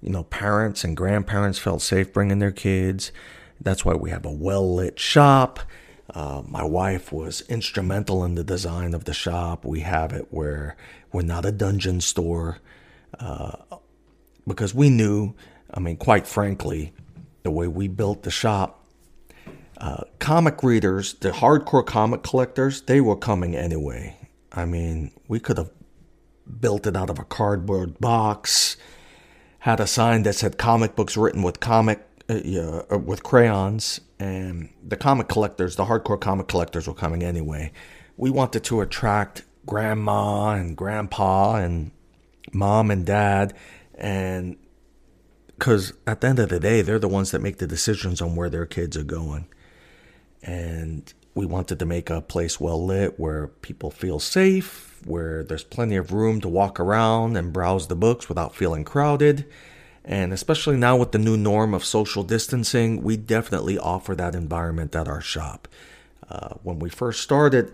you 0.00 0.10
know, 0.10 0.22
parents 0.24 0.84
and 0.84 0.96
grandparents 0.96 1.58
felt 1.58 1.82
safe 1.82 2.12
bringing 2.12 2.38
their 2.38 2.52
kids. 2.52 3.10
That's 3.60 3.84
why 3.84 3.94
we 3.94 4.10
have 4.10 4.24
a 4.24 4.30
well 4.30 4.74
lit 4.74 4.98
shop. 4.98 5.60
Uh, 6.14 6.42
my 6.46 6.62
wife 6.62 7.10
was 7.10 7.40
instrumental 7.48 8.24
in 8.24 8.34
the 8.34 8.44
design 8.44 8.94
of 8.94 9.04
the 9.04 9.14
shop. 9.14 9.64
We 9.64 9.80
have 9.80 10.12
it 10.12 10.28
where 10.30 10.76
we're 11.12 11.22
not 11.22 11.46
a 11.46 11.52
dungeon 11.52 12.00
store 12.00 12.58
uh, 13.18 13.56
because 14.46 14.74
we 14.74 14.90
knew, 14.90 15.34
I 15.72 15.80
mean, 15.80 15.96
quite 15.96 16.26
frankly, 16.26 16.92
the 17.42 17.50
way 17.50 17.66
we 17.66 17.88
built 17.88 18.22
the 18.22 18.30
shop, 18.30 18.83
uh, 19.78 20.04
comic 20.18 20.62
readers, 20.62 21.14
the 21.14 21.30
hardcore 21.30 21.84
comic 21.84 22.22
collectors, 22.22 22.82
they 22.82 23.00
were 23.00 23.16
coming 23.16 23.56
anyway. 23.56 24.16
I 24.52 24.64
mean, 24.64 25.10
we 25.28 25.40
could 25.40 25.58
have 25.58 25.70
built 26.60 26.86
it 26.86 26.96
out 26.96 27.10
of 27.10 27.18
a 27.18 27.24
cardboard 27.24 27.98
box, 27.98 28.76
had 29.60 29.80
a 29.80 29.86
sign 29.86 30.22
that 30.24 30.34
said 30.34 30.58
comic 30.58 30.94
books 30.94 31.16
written 31.16 31.42
with 31.42 31.60
comic 31.60 32.06
uh, 32.30 32.34
uh, 32.90 32.98
with 32.98 33.22
crayons, 33.22 34.00
and 34.18 34.70
the 34.82 34.96
comic 34.96 35.28
collectors, 35.28 35.76
the 35.76 35.84
hardcore 35.84 36.20
comic 36.20 36.48
collectors, 36.48 36.88
were 36.88 36.94
coming 36.94 37.22
anyway. 37.22 37.70
We 38.16 38.30
wanted 38.30 38.64
to 38.64 38.80
attract 38.80 39.42
grandma 39.66 40.50
and 40.50 40.76
grandpa 40.76 41.56
and 41.56 41.90
mom 42.52 42.90
and 42.90 43.04
dad, 43.04 43.54
and 43.94 44.56
because 45.58 45.92
at 46.06 46.20
the 46.20 46.28
end 46.28 46.38
of 46.38 46.48
the 46.48 46.60
day, 46.60 46.82
they're 46.82 46.98
the 46.98 47.08
ones 47.08 47.30
that 47.32 47.42
make 47.42 47.58
the 47.58 47.66
decisions 47.66 48.22
on 48.22 48.36
where 48.36 48.50
their 48.50 48.66
kids 48.66 48.96
are 48.96 49.04
going. 49.04 49.48
And 50.44 51.12
we 51.34 51.46
wanted 51.46 51.78
to 51.78 51.86
make 51.86 52.10
a 52.10 52.20
place 52.20 52.60
well 52.60 52.84
lit 52.84 53.18
where 53.18 53.48
people 53.48 53.90
feel 53.90 54.20
safe, 54.20 55.00
where 55.04 55.42
there's 55.42 55.64
plenty 55.64 55.96
of 55.96 56.12
room 56.12 56.40
to 56.42 56.48
walk 56.48 56.78
around 56.78 57.36
and 57.36 57.52
browse 57.52 57.88
the 57.88 57.96
books 57.96 58.28
without 58.28 58.54
feeling 58.54 58.84
crowded. 58.84 59.46
And 60.04 60.32
especially 60.32 60.76
now 60.76 60.96
with 60.96 61.12
the 61.12 61.18
new 61.18 61.36
norm 61.36 61.72
of 61.72 61.84
social 61.84 62.22
distancing, 62.22 63.02
we 63.02 63.16
definitely 63.16 63.78
offer 63.78 64.14
that 64.14 64.34
environment 64.34 64.94
at 64.94 65.08
our 65.08 65.22
shop. 65.22 65.66
Uh, 66.28 66.54
when 66.62 66.78
we 66.78 66.90
first 66.90 67.22
started, 67.22 67.72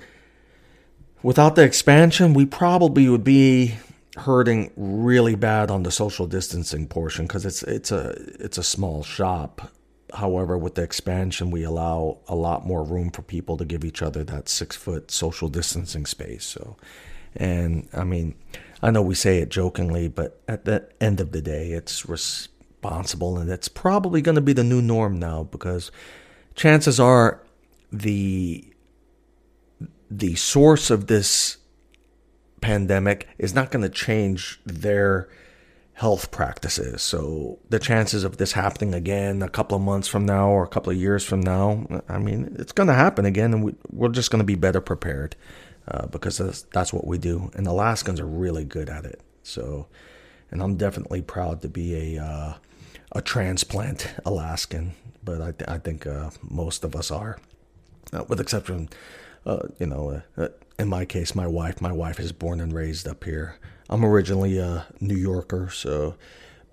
without 1.23 1.57
the 1.57 1.65
expansion, 1.65 2.35
we 2.35 2.47
probably 2.47 3.09
would 3.09 3.25
be 3.25 3.75
hurting 4.17 4.71
really 4.77 5.35
bad 5.35 5.71
on 5.71 5.83
the 5.83 5.91
social 5.91 6.27
distancing 6.27 6.87
portion 6.87 7.27
because 7.27 7.47
it's 7.47 7.63
it's 7.63 7.93
a 7.93 8.11
it's 8.41 8.59
a 8.59 8.63
small 8.63 9.03
shop 9.03 9.71
However, 10.15 10.57
with 10.59 10.75
the 10.75 10.83
expansion, 10.83 11.51
we 11.51 11.63
allow 11.63 12.19
a 12.29 12.35
lot 12.35 12.67
more 12.67 12.83
room 12.83 13.11
for 13.11 13.23
people 13.23 13.57
to 13.57 13.65
give 13.65 13.85
each 13.85 14.03
other 14.03 14.25
that 14.25 14.49
six 14.49 14.77
foot 14.77 15.11
social 15.11 15.49
distancing 15.49 16.07
space. 16.07 16.45
So, 16.45 16.77
and 17.37 17.89
I 17.93 18.05
mean, 18.05 18.35
I 18.83 18.91
know 18.91 19.03
we 19.03 19.15
say 19.15 19.39
it 19.39 19.51
jokingly, 19.51 20.09
but 20.09 20.41
at 20.49 20.65
the 20.65 20.89
end 21.01 21.21
of 21.21 21.33
the 21.33 21.43
day, 21.43 21.73
it's 21.73 22.09
responsible, 22.09 23.39
and 23.39 23.51
it's 23.51 23.69
probably 23.69 24.23
going 24.23 24.37
to 24.37 24.41
be 24.41 24.53
the 24.53 24.65
new 24.65 24.83
norm 24.83 25.19
now 25.19 25.45
because 25.45 25.91
chances 26.55 26.99
are 26.99 27.43
the 27.93 28.65
the 30.11 30.35
source 30.35 30.91
of 30.91 31.07
this 31.07 31.59
pandemic 32.61 33.29
is 33.39 33.55
not 33.55 33.71
going 33.71 33.83
to 33.83 33.89
change 33.89 34.61
their 34.67 35.29
health 36.01 36.31
practices. 36.31 37.03
So 37.03 37.59
the 37.69 37.79
chances 37.79 38.25
of 38.25 38.39
this 38.39 38.53
happening 38.53 38.95
again 38.95 39.43
a 39.43 39.51
couple 39.51 39.77
of 39.77 39.83
months 39.83 40.09
from 40.09 40.25
now 40.25 40.49
or 40.49 40.65
a 40.65 40.69
couple 40.69 40.91
of 40.91 40.99
years 40.99 41.23
from 41.23 41.41
now, 41.41 41.87
I 42.09 42.17
mean, 42.17 42.57
it's 42.59 42.73
going 42.73 42.87
to 42.87 42.95
happen 42.95 43.27
again, 43.27 43.53
and 43.53 43.63
we, 43.63 44.07
are 44.07 44.09
just 44.09 44.31
going 44.31 44.41
to 44.41 44.47
be 44.47 44.55
better 44.55 44.81
prepared 44.81 45.37
uh, 45.89 46.07
because 46.07 46.39
that's, 46.39 46.63
that's 46.73 46.91
what 46.91 47.07
we 47.07 47.19
do. 47.19 47.51
And 47.55 47.67
Alaskans 47.67 48.19
are 48.19 48.25
really 48.27 48.65
good 48.65 48.89
at 48.89 49.05
it. 49.05 49.21
So, 49.43 49.89
and 50.51 50.63
I'm 50.63 50.77
definitely 50.77 51.21
proud 51.21 51.61
to 51.61 51.69
be 51.69 52.17
a 52.17 52.25
uh, 52.25 52.55
a 53.13 53.21
transplant 53.21 54.09
Alaskan, 54.25 54.93
but 55.23 55.43
I, 55.43 55.53
th- 55.53 55.69
I 55.69 55.77
think 55.79 56.07
uh, 56.07 56.31
most 56.43 56.83
of 56.83 56.97
us 56.97 57.11
are, 57.11 57.39
uh, 58.13 58.25
with 58.27 58.41
exception, 58.41 58.89
uh, 59.45 59.67
you 59.79 59.87
know, 59.87 60.23
uh, 60.39 60.49
in 60.79 60.89
my 60.89 61.05
case, 61.05 61.35
my 61.35 61.47
wife. 61.47 61.83
My 61.83 61.93
wife 61.93 62.19
is 62.19 62.33
born 62.33 62.59
and 62.59 62.73
raised 62.73 63.07
up 63.07 63.25
here. 63.25 63.59
I'm 63.91 64.05
originally 64.05 64.57
a 64.59 64.87
New 65.01 65.17
Yorker, 65.17 65.69
so 65.69 66.15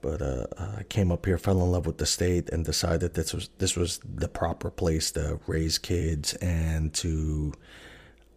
but 0.01 0.21
uh, 0.21 0.45
I 0.57 0.83
came 0.83 1.11
up 1.11 1.25
here, 1.25 1.39
fell 1.39 1.61
in 1.61 1.71
love 1.71 1.87
with 1.87 1.97
the 1.97 2.05
state, 2.05 2.49
and 2.49 2.63
decided 2.63 3.15
this 3.15 3.33
was 3.33 3.49
this 3.57 3.75
was 3.75 3.99
the 4.05 4.27
proper 4.27 4.69
place 4.69 5.11
to 5.11 5.39
raise 5.47 5.79
kids 5.79 6.35
and 6.35 6.93
to 6.93 7.53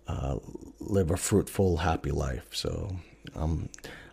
uh, 0.09 0.39
live 0.81 1.11
a 1.11 1.19
fruitful, 1.19 1.77
happy 1.77 2.11
life. 2.11 2.49
So 2.53 2.97
I'm 3.35 3.69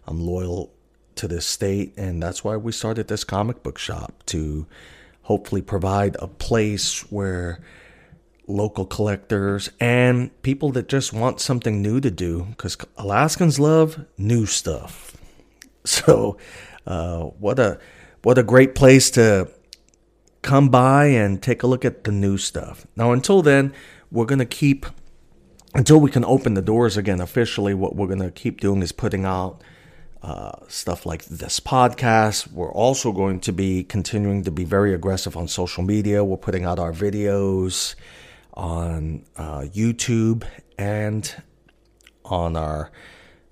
I'm 0.06 0.20
loyal 0.20 0.74
to 1.16 1.30
this 1.30 1.46
state, 1.46 1.94
and 1.98 2.22
that's 2.22 2.44
why 2.44 2.58
we 2.58 2.74
started 2.74 3.08
this 3.08 3.24
comic 3.24 3.64
book 3.64 3.78
shop 3.78 4.22
to 4.28 4.68
hopefully 5.24 5.62
provide 5.62 6.18
a 6.20 6.28
place 6.28 7.10
where 7.10 7.60
local 8.48 8.86
collectors 8.86 9.70
and 9.80 10.42
people 10.42 10.72
that 10.72 10.88
just 10.88 11.12
want 11.12 11.42
something 11.42 11.82
new 11.82 12.00
to 12.00 12.10
do 12.10 12.48
because 12.52 12.78
Alaskans 12.98 13.60
love 13.60 14.06
new 14.18 14.46
stuff. 14.46 15.14
So, 15.88 16.36
uh, 16.86 17.22
what 17.40 17.60
a 17.60 17.80
what 18.22 18.38
a 18.38 18.44
great 18.44 18.76
place 18.76 19.10
to 19.12 19.50
come 20.42 20.68
by 20.68 21.06
and 21.06 21.42
take 21.42 21.64
a 21.64 21.68
look 21.68 21.86
at 21.86 22.04
the 22.04 22.12
new 22.12 22.38
stuff. 22.38 22.86
Now, 22.98 23.14
until 23.14 23.42
then, 23.42 23.74
we're 24.12 24.26
gonna 24.26 24.46
keep 24.46 24.86
until 25.74 26.02
we 26.02 26.12
can 26.12 26.26
open 26.26 26.56
the 26.56 26.62
doors 26.62 26.98
again 26.98 27.22
officially. 27.22 27.74
What 27.74 27.96
we're 27.96 28.08
gonna 28.08 28.32
keep 28.32 28.60
doing 28.60 28.82
is 28.82 28.92
putting 28.92 29.24
out. 29.24 29.64
Uh, 30.22 30.52
stuff 30.68 31.06
like 31.06 31.24
this 31.26 31.60
podcast. 31.62 32.52
We're 32.52 32.74
also 32.74 33.14
going 33.14 33.40
to 33.42 33.54
be 33.54 33.84
continuing 33.84 34.44
to 34.44 34.52
be 34.52 34.66
very 34.66 34.94
aggressive 34.94 35.38
on 35.38 35.48
social 35.48 35.84
media. 35.84 36.24
We're 36.24 36.38
putting 36.38 36.66
out 36.66 36.80
our 36.80 36.92
videos 36.92 37.96
on 38.58 39.24
uh, 39.38 39.62
YouTube 39.62 40.44
and 40.80 41.44
on 42.26 42.58
our 42.58 42.92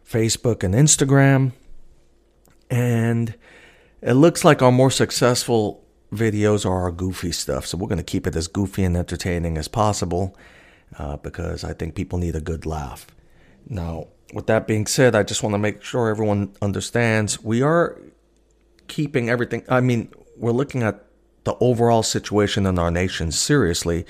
Facebook 0.06 0.64
and 0.64 0.74
Instagram. 0.74 1.54
And 2.70 3.36
it 4.02 4.14
looks 4.14 4.44
like 4.44 4.62
our 4.64 4.72
more 4.72 4.90
successful 4.92 5.86
videos 6.12 6.66
are 6.66 6.82
our 6.82 6.92
goofy 6.92 7.32
stuff. 7.32 7.68
So 7.68 7.78
we're 7.78 7.88
going 7.88 7.98
to 8.00 8.04
keep 8.04 8.26
it 8.26 8.36
as 8.36 8.48
goofy 8.48 8.84
and 8.84 8.98
entertaining 8.98 9.58
as 9.58 9.68
possible 9.68 10.36
uh, 10.98 11.18
because 11.18 11.64
I 11.64 11.74
think 11.74 11.94
people 11.94 12.18
need 12.18 12.36
a 12.36 12.42
good 12.42 12.66
laugh. 12.66 13.06
Now, 13.70 14.08
with 14.34 14.48
that 14.48 14.66
being 14.66 14.88
said, 14.88 15.16
I 15.16 15.22
just 15.22 15.44
want 15.44 15.54
to 15.54 15.60
make 15.60 15.84
sure 15.84 16.10
everyone 16.10 16.56
understands 16.64 17.44
we 17.44 17.62
are 17.62 18.02
keeping 18.88 19.30
everything. 19.30 19.64
I 19.70 19.82
mean, 19.82 20.12
we're 20.36 20.52
looking 20.52 20.82
at 20.82 21.06
the 21.44 21.56
overall 21.60 22.02
situation 22.02 22.66
in 22.66 22.80
our 22.80 22.90
nation 22.90 23.32
seriously 23.32 24.06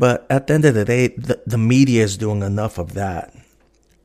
but 0.00 0.26
at 0.30 0.46
the 0.46 0.54
end 0.54 0.64
of 0.64 0.72
the 0.72 0.86
day, 0.86 1.08
the, 1.08 1.42
the 1.46 1.58
media 1.58 2.02
is 2.02 2.16
doing 2.16 2.42
enough 2.42 2.78
of 2.78 2.94
that. 2.94 3.34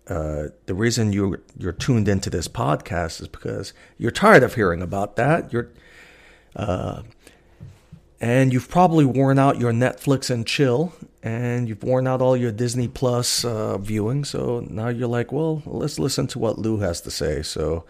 Uh, 0.07 0.47
the 0.65 0.73
reason 0.75 1.13
you 1.13 1.41
you're 1.57 1.71
tuned 1.71 2.09
into 2.09 2.29
this 2.29 2.49
podcast 2.49 3.21
is 3.21 3.29
because 3.29 3.71
you're 3.97 4.11
tired 4.11 4.43
of 4.43 4.55
hearing 4.55 4.81
about 4.81 5.15
that. 5.15 5.53
You're, 5.53 5.71
uh, 6.53 7.03
and 8.19 8.51
you've 8.51 8.67
probably 8.67 9.05
worn 9.05 9.39
out 9.39 9.57
your 9.57 9.71
Netflix 9.71 10.29
and 10.29 10.45
chill, 10.45 10.91
and 11.23 11.69
you've 11.69 11.81
worn 11.81 12.07
out 12.07 12.21
all 12.21 12.35
your 12.35 12.51
Disney 12.51 12.89
Plus 12.89 13.45
uh, 13.45 13.77
viewing. 13.77 14.25
So 14.25 14.67
now 14.69 14.89
you're 14.89 15.07
like, 15.07 15.31
well, 15.31 15.63
let's 15.65 15.97
listen 15.97 16.27
to 16.27 16.39
what 16.39 16.59
Lou 16.59 16.79
has 16.79 16.99
to 17.01 17.09
say. 17.09 17.41
So 17.41 17.85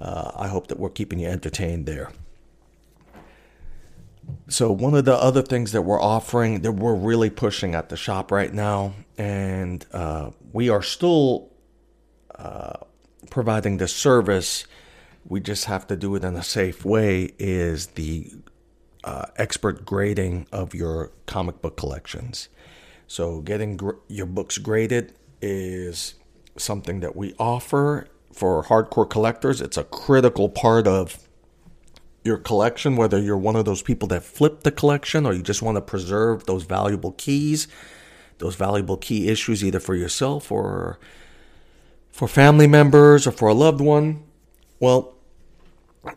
uh, 0.00 0.32
I 0.36 0.48
hope 0.48 0.68
that 0.68 0.80
we're 0.80 0.88
keeping 0.88 1.18
you 1.18 1.28
entertained 1.28 1.84
there 1.84 2.12
so 4.48 4.70
one 4.70 4.94
of 4.94 5.04
the 5.04 5.14
other 5.14 5.42
things 5.42 5.72
that 5.72 5.82
we're 5.82 6.00
offering 6.00 6.62
that 6.62 6.72
we're 6.72 6.94
really 6.94 7.30
pushing 7.30 7.74
at 7.74 7.88
the 7.88 7.96
shop 7.96 8.30
right 8.30 8.52
now 8.52 8.92
and 9.18 9.86
uh, 9.92 10.30
we 10.52 10.68
are 10.68 10.82
still 10.82 11.50
uh, 12.36 12.74
providing 13.30 13.78
the 13.78 13.88
service 13.88 14.64
we 15.24 15.40
just 15.40 15.66
have 15.66 15.86
to 15.86 15.96
do 15.96 16.14
it 16.14 16.24
in 16.24 16.36
a 16.36 16.42
safe 16.42 16.84
way 16.84 17.32
is 17.38 17.88
the 17.88 18.32
uh, 19.04 19.26
expert 19.36 19.84
grading 19.84 20.46
of 20.52 20.74
your 20.74 21.12
comic 21.26 21.60
book 21.60 21.76
collections. 21.76 22.48
So 23.06 23.40
getting 23.40 23.76
gr- 23.76 24.00
your 24.08 24.26
books 24.26 24.58
graded 24.58 25.14
is 25.40 26.14
something 26.56 27.00
that 27.00 27.16
we 27.16 27.34
offer 27.38 28.08
for 28.32 28.64
hardcore 28.64 29.08
collectors. 29.08 29.60
It's 29.60 29.76
a 29.76 29.84
critical 29.84 30.48
part 30.48 30.86
of 30.86 31.28
your 32.24 32.36
collection, 32.36 32.96
whether 32.96 33.20
you're 33.20 33.36
one 33.36 33.56
of 33.56 33.64
those 33.64 33.82
people 33.82 34.08
that 34.08 34.22
flip 34.22 34.62
the 34.62 34.70
collection 34.70 35.26
or 35.26 35.32
you 35.32 35.42
just 35.42 35.62
want 35.62 35.76
to 35.76 35.80
preserve 35.80 36.46
those 36.46 36.64
valuable 36.64 37.12
keys, 37.12 37.68
those 38.38 38.54
valuable 38.54 38.96
key 38.96 39.28
issues, 39.28 39.64
either 39.64 39.80
for 39.80 39.94
yourself 39.94 40.52
or 40.52 40.98
for 42.12 42.28
family 42.28 42.66
members 42.66 43.26
or 43.26 43.32
for 43.32 43.48
a 43.48 43.54
loved 43.54 43.80
one. 43.80 44.22
Well, 44.78 45.14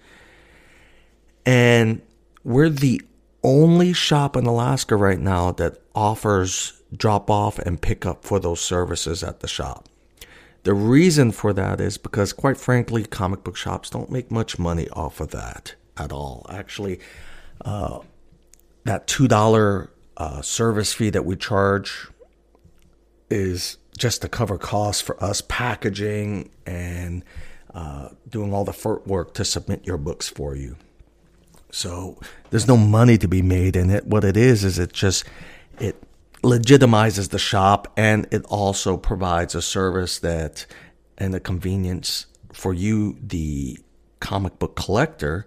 And 1.45 2.01
we're 2.43 2.69
the 2.69 3.03
only 3.43 3.93
shop 3.93 4.35
in 4.35 4.45
Alaska 4.45 4.95
right 4.95 5.19
now 5.19 5.51
that 5.53 5.81
offers 5.95 6.81
drop 6.95 7.29
off 7.29 7.59
and 7.59 7.81
pick 7.81 8.05
up 8.05 8.23
for 8.23 8.39
those 8.39 8.59
services 8.59 9.23
at 9.23 9.39
the 9.39 9.47
shop. 9.47 9.87
The 10.63 10.73
reason 10.73 11.31
for 11.31 11.53
that 11.53 11.79
is 11.79 11.97
because, 11.97 12.33
quite 12.33 12.57
frankly, 12.57 13.05
comic 13.05 13.43
book 13.43 13.55
shops 13.55 13.89
don't 13.89 14.11
make 14.11 14.29
much 14.29 14.59
money 14.59 14.89
off 14.89 15.19
of 15.21 15.31
that 15.31 15.75
at 15.97 16.11
all. 16.11 16.45
Actually, 16.49 16.99
uh, 17.63 17.99
that 18.83 19.07
$2 19.07 19.89
uh, 20.17 20.41
service 20.41 20.93
fee 20.93 21.09
that 21.11 21.25
we 21.25 21.35
charge 21.35 22.07
is 23.29 23.77
just 23.97 24.21
to 24.21 24.27
cover 24.27 24.57
costs 24.57 25.01
for 25.01 25.21
us 25.23 25.41
packaging 25.41 26.49
and 26.65 27.23
uh, 27.73 28.09
doing 28.27 28.53
all 28.53 28.65
the 28.65 28.73
footwork 28.73 29.33
to 29.35 29.45
submit 29.45 29.85
your 29.85 29.97
books 29.97 30.27
for 30.27 30.55
you. 30.55 30.75
So 31.71 32.19
there's 32.49 32.67
no 32.67 32.77
money 32.77 33.17
to 33.17 33.27
be 33.27 33.41
made 33.41 33.75
in 33.75 33.89
it. 33.89 34.05
What 34.05 34.23
it 34.23 34.35
is 34.37 34.63
is 34.63 34.79
it 34.79 34.93
just 34.93 35.23
it 35.79 36.01
legitimizes 36.43 37.29
the 37.29 37.39
shop 37.39 37.91
and 37.97 38.27
it 38.31 38.43
also 38.45 38.97
provides 38.97 39.55
a 39.55 39.61
service 39.61 40.19
that 40.19 40.65
and 41.17 41.35
a 41.35 41.39
convenience 41.39 42.25
for 42.53 42.73
you, 42.73 43.17
the 43.21 43.77
comic 44.19 44.57
book 44.57 44.75
collector, 44.75 45.45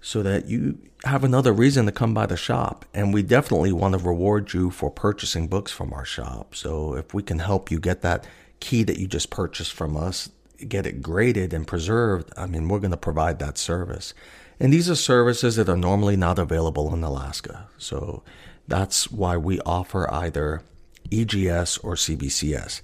so 0.00 0.22
that 0.22 0.46
you 0.46 0.78
have 1.04 1.24
another 1.24 1.52
reason 1.52 1.86
to 1.86 1.92
come 1.92 2.12
by 2.12 2.26
the 2.26 2.36
shop. 2.36 2.84
And 2.92 3.14
we 3.14 3.22
definitely 3.22 3.72
want 3.72 3.96
to 3.96 4.04
reward 4.04 4.52
you 4.52 4.70
for 4.70 4.90
purchasing 4.90 5.46
books 5.46 5.70
from 5.70 5.92
our 5.92 6.04
shop. 6.04 6.54
So 6.54 6.94
if 6.94 7.14
we 7.14 7.22
can 7.22 7.38
help 7.38 7.70
you 7.70 7.78
get 7.78 8.02
that 8.02 8.26
key 8.60 8.82
that 8.84 8.98
you 8.98 9.06
just 9.06 9.30
purchased 9.30 9.72
from 9.72 9.96
us, 9.96 10.30
get 10.66 10.86
it 10.86 11.00
graded 11.00 11.52
and 11.52 11.66
preserved, 11.66 12.32
I 12.36 12.46
mean, 12.46 12.68
we're 12.68 12.80
going 12.80 12.90
to 12.90 12.96
provide 12.96 13.38
that 13.38 13.56
service. 13.58 14.12
And 14.60 14.72
these 14.72 14.90
are 14.90 14.96
services 14.96 15.56
that 15.56 15.68
are 15.68 15.76
normally 15.76 16.16
not 16.16 16.38
available 16.38 16.92
in 16.94 17.02
Alaska. 17.04 17.68
So 17.78 18.22
That's 18.68 19.10
why 19.10 19.38
we 19.38 19.60
offer 19.60 20.12
either 20.12 20.62
EGS 21.10 21.78
or 21.78 21.94
CBCS. 21.94 22.82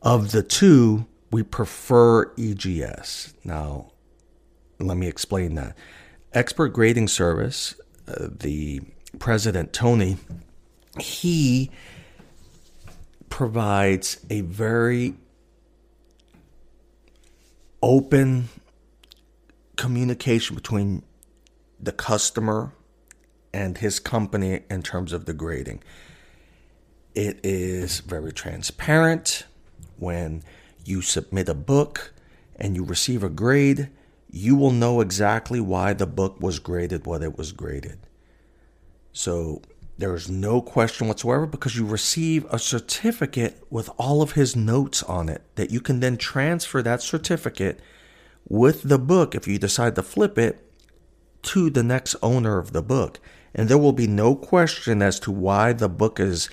Of 0.00 0.30
the 0.30 0.44
two, 0.44 1.06
we 1.32 1.42
prefer 1.42 2.32
EGS. 2.38 3.34
Now, 3.44 3.90
let 4.78 4.96
me 4.96 5.08
explain 5.08 5.56
that. 5.56 5.76
Expert 6.32 6.68
Grading 6.68 7.08
Service, 7.08 7.74
uh, 8.06 8.28
the 8.30 8.80
president, 9.18 9.72
Tony, 9.72 10.18
he 11.00 11.70
provides 13.28 14.20
a 14.30 14.42
very 14.42 15.14
open 17.82 18.48
communication 19.78 20.54
between 20.54 21.02
the 21.80 21.92
customer 21.92 22.74
and 23.54 23.78
his 23.78 23.98
company 23.98 24.60
in 24.68 24.82
terms 24.82 25.14
of 25.14 25.24
the 25.24 25.32
grading. 25.32 25.82
It 27.14 27.40
is 27.42 28.00
very 28.00 28.32
transparent. 28.32 29.46
When 29.96 30.42
you 30.84 31.00
submit 31.00 31.48
a 31.48 31.54
book 31.54 32.12
and 32.56 32.76
you 32.76 32.84
receive 32.84 33.22
a 33.24 33.30
grade, 33.30 33.88
you 34.30 34.56
will 34.56 34.72
know 34.72 35.00
exactly 35.00 35.60
why 35.60 35.94
the 35.94 36.06
book 36.06 36.40
was 36.40 36.58
graded 36.58 37.06
what 37.06 37.22
it 37.22 37.38
was 37.38 37.52
graded. 37.52 37.98
So 39.12 39.62
there 39.96 40.14
is 40.14 40.28
no 40.28 40.60
question 40.60 41.08
whatsoever 41.08 41.46
because 41.46 41.76
you 41.76 41.86
receive 41.86 42.46
a 42.50 42.58
certificate 42.58 43.64
with 43.70 43.90
all 43.96 44.22
of 44.22 44.32
his 44.32 44.54
notes 44.54 45.02
on 45.04 45.28
it 45.28 45.42
that 45.54 45.70
you 45.70 45.80
can 45.80 46.00
then 46.00 46.16
transfer 46.16 46.82
that 46.82 47.02
certificate 47.02 47.80
with 48.46 48.82
the 48.82 48.98
book 48.98 49.34
if 49.34 49.46
you 49.48 49.58
decide 49.58 49.94
to 49.96 50.02
flip 50.02 50.38
it 50.38 50.64
to 51.42 51.70
the 51.70 51.82
next 51.82 52.16
owner 52.22 52.58
of 52.58 52.72
the 52.72 52.82
book. 52.82 53.20
And 53.54 53.68
there 53.68 53.78
will 53.78 53.92
be 53.92 54.06
no 54.06 54.34
question 54.34 55.02
as 55.02 55.18
to 55.20 55.30
why 55.30 55.72
the 55.72 55.88
book 55.88 56.20
is 56.20 56.50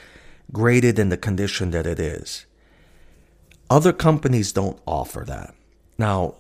graded 0.51 0.97
in 0.99 1.09
the 1.09 1.17
condition 1.17 1.71
that 1.71 1.85
it 1.85 1.99
is. 1.99 2.45
Other 3.69 3.93
companies 3.93 4.51
don't 4.51 4.79
offer 4.85 5.23
that. 5.27 5.55
Now, 5.97 6.35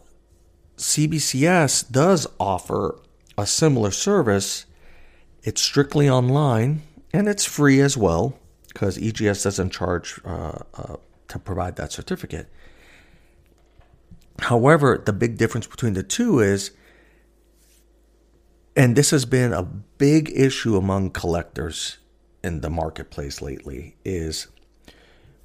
CBCS 0.77 1.91
does 1.91 2.27
offer 2.39 2.99
a 3.37 3.45
similar 3.45 3.91
service. 3.91 4.65
It's 5.43 5.61
strictly 5.61 6.09
online 6.09 6.83
and 7.13 7.27
it's 7.27 7.45
free 7.45 7.79
as 7.81 7.97
well 7.97 8.37
because 8.67 8.97
EGS 8.97 9.43
doesn't 9.43 9.71
charge 9.71 10.19
uh, 10.25 10.59
uh, 10.75 10.95
to 11.29 11.39
provide 11.39 11.77
that 11.77 11.91
certificate. 11.91 12.47
However, 14.39 15.01
the 15.03 15.13
big 15.13 15.37
difference 15.37 15.67
between 15.67 15.93
the 15.93 16.03
two 16.03 16.39
is, 16.39 16.71
and 18.75 18.95
this 18.95 19.11
has 19.11 19.25
been 19.25 19.53
a 19.53 19.63
big 19.63 20.31
issue 20.35 20.75
among 20.75 21.11
collectors 21.11 21.97
in 22.43 22.61
the 22.61 22.69
marketplace 22.69 23.41
lately, 23.41 23.95
is 24.03 24.47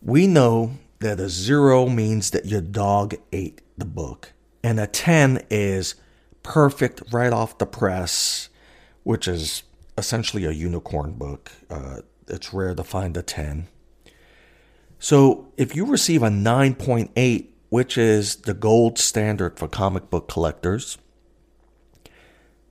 we 0.02 0.26
know 0.26 0.72
that 0.98 1.20
a 1.20 1.28
zero 1.28 1.88
means 1.88 2.30
that 2.30 2.46
your 2.46 2.60
dog 2.60 3.14
ate 3.32 3.62
the 3.78 3.84
book, 3.84 4.32
and 4.62 4.78
a 4.80 4.86
10 4.86 5.44
is 5.50 5.94
perfect 6.42 7.02
right 7.12 7.32
off 7.32 7.58
the 7.58 7.66
press, 7.66 8.48
which 9.02 9.28
is 9.28 9.62
essentially 9.96 10.44
a 10.44 10.50
unicorn 10.50 11.12
book. 11.12 11.52
Uh, 11.70 11.98
it's 12.28 12.52
rare 12.52 12.74
to 12.74 12.84
find 12.84 13.16
a 13.16 13.22
10. 13.22 13.68
So 14.98 15.52
if 15.56 15.74
you 15.74 15.86
receive 15.86 16.22
a 16.22 16.28
9.8, 16.28 17.46
which 17.70 17.96
is 17.96 18.36
the 18.36 18.54
gold 18.54 18.98
standard 18.98 19.58
for 19.58 19.66
comic 19.66 20.10
book 20.10 20.28
collectors, 20.28 20.98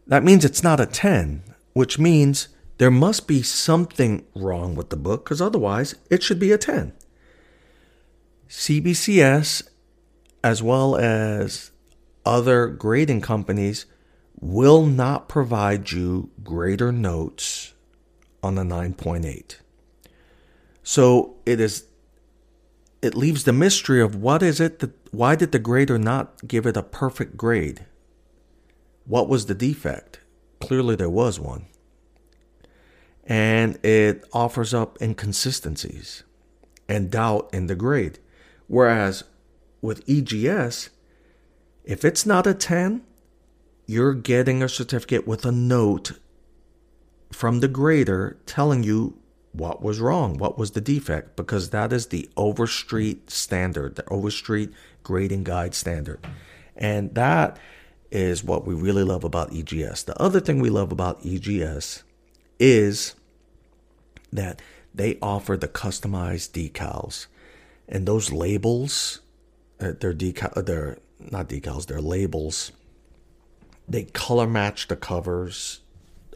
that 0.06 0.24
means 0.24 0.46
it's 0.46 0.64
not 0.64 0.80
a 0.80 0.86
10, 0.86 1.44
which 1.74 1.98
means 1.98 2.50
there 2.78 2.92
must 2.92 3.28
be 3.28 3.42
something 3.42 4.26
wrong 4.36 4.76
with 4.76 4.90
the 4.90 4.98
book 4.98 5.24
because 5.24 5.42
otherwise 5.42 5.96
it 6.10 6.22
should 6.22 6.40
be 6.40 6.52
a 6.52 6.58
10. 6.58 6.94
CBCS, 8.50 9.70
as 10.44 10.64
well 10.64 10.96
as 10.96 11.72
other 12.26 12.68
grading 12.68 13.22
companies, 13.22 13.86
will 14.40 14.86
not 14.86 15.30
provide 15.30 15.92
you 15.92 16.32
greater 16.44 16.92
notes 16.92 17.74
on 18.42 18.56
the 18.56 18.64
9.8. 18.64 19.56
So 20.82 21.36
it 21.46 21.60
is 21.60 21.86
it 23.02 23.16
leaves 23.16 23.44
the 23.44 23.54
mystery 23.54 24.02
of 24.02 24.16
what 24.16 24.44
is 24.44 24.60
it 24.60 24.80
that 24.80 24.92
why 25.12 25.36
did 25.36 25.52
the 25.52 25.60
grader 25.60 25.98
not 25.98 26.48
give 26.48 26.66
it 26.66 26.78
a 26.78 26.84
perfect 26.84 27.38
grade? 27.38 27.86
What 29.06 29.30
was 29.30 29.46
the 29.46 29.56
defect? 29.56 30.20
Clearly 30.60 30.96
there 30.96 31.10
was 31.10 31.40
one. 31.40 31.66
And 33.26 33.84
it 33.86 34.26
offers 34.34 34.74
up 34.74 35.02
inconsistencies 35.02 36.24
and 36.88 37.12
doubt 37.12 37.50
in 37.54 37.68
the 37.68 37.76
grade. 37.76 38.20
Whereas 38.68 39.24
with 39.82 40.08
EGS, 40.10 40.90
if 41.86 42.04
it's 42.04 42.26
not 42.26 42.48
a 42.48 42.54
10, 42.54 43.04
you're 43.86 44.14
getting 44.14 44.62
a 44.62 44.70
certificate 44.70 45.28
with 45.28 45.46
a 45.46 45.52
note 45.52 46.20
from 47.32 47.60
the 47.60 47.68
grader 47.68 48.38
telling 48.46 48.84
you 48.84 49.18
what 49.52 49.82
was 49.82 50.00
wrong, 50.00 50.38
what 50.38 50.58
was 50.58 50.72
the 50.72 50.82
defect, 50.82 51.36
because 51.36 51.70
that 51.72 51.92
is 51.92 52.08
the 52.08 52.30
Overstreet 52.38 53.30
standard, 53.30 53.96
the 53.96 54.08
Overstreet 54.10 54.72
grading 55.04 55.44
guide 55.44 55.74
standard. 55.74 56.26
And 56.76 57.14
that 57.16 57.58
is 58.12 58.44
what 58.44 58.66
we 58.66 58.74
really 58.74 59.04
love 59.04 59.24
about 59.24 59.54
EGS. 59.54 60.04
The 60.04 60.20
other 60.22 60.40
thing 60.40 60.60
we 60.60 60.70
love 60.70 60.92
about 60.92 61.26
EGS 61.26 62.04
is 62.60 63.16
that 64.32 64.62
they 64.94 65.18
offer 65.22 65.58
the 65.58 65.68
customized 65.68 66.52
decals. 66.52 67.28
And 67.88 68.08
those 68.08 68.32
labels, 68.32 69.22
uh, 69.80 69.94
they're 70.00 70.14
decal, 70.14 70.66
they're 70.66 71.00
not 71.20 71.50
decals, 71.50 71.88
they're 71.88 72.02
labels 72.02 72.72
they 73.90 74.04
color 74.04 74.46
match 74.46 74.88
the 74.88 74.96
covers 74.96 75.82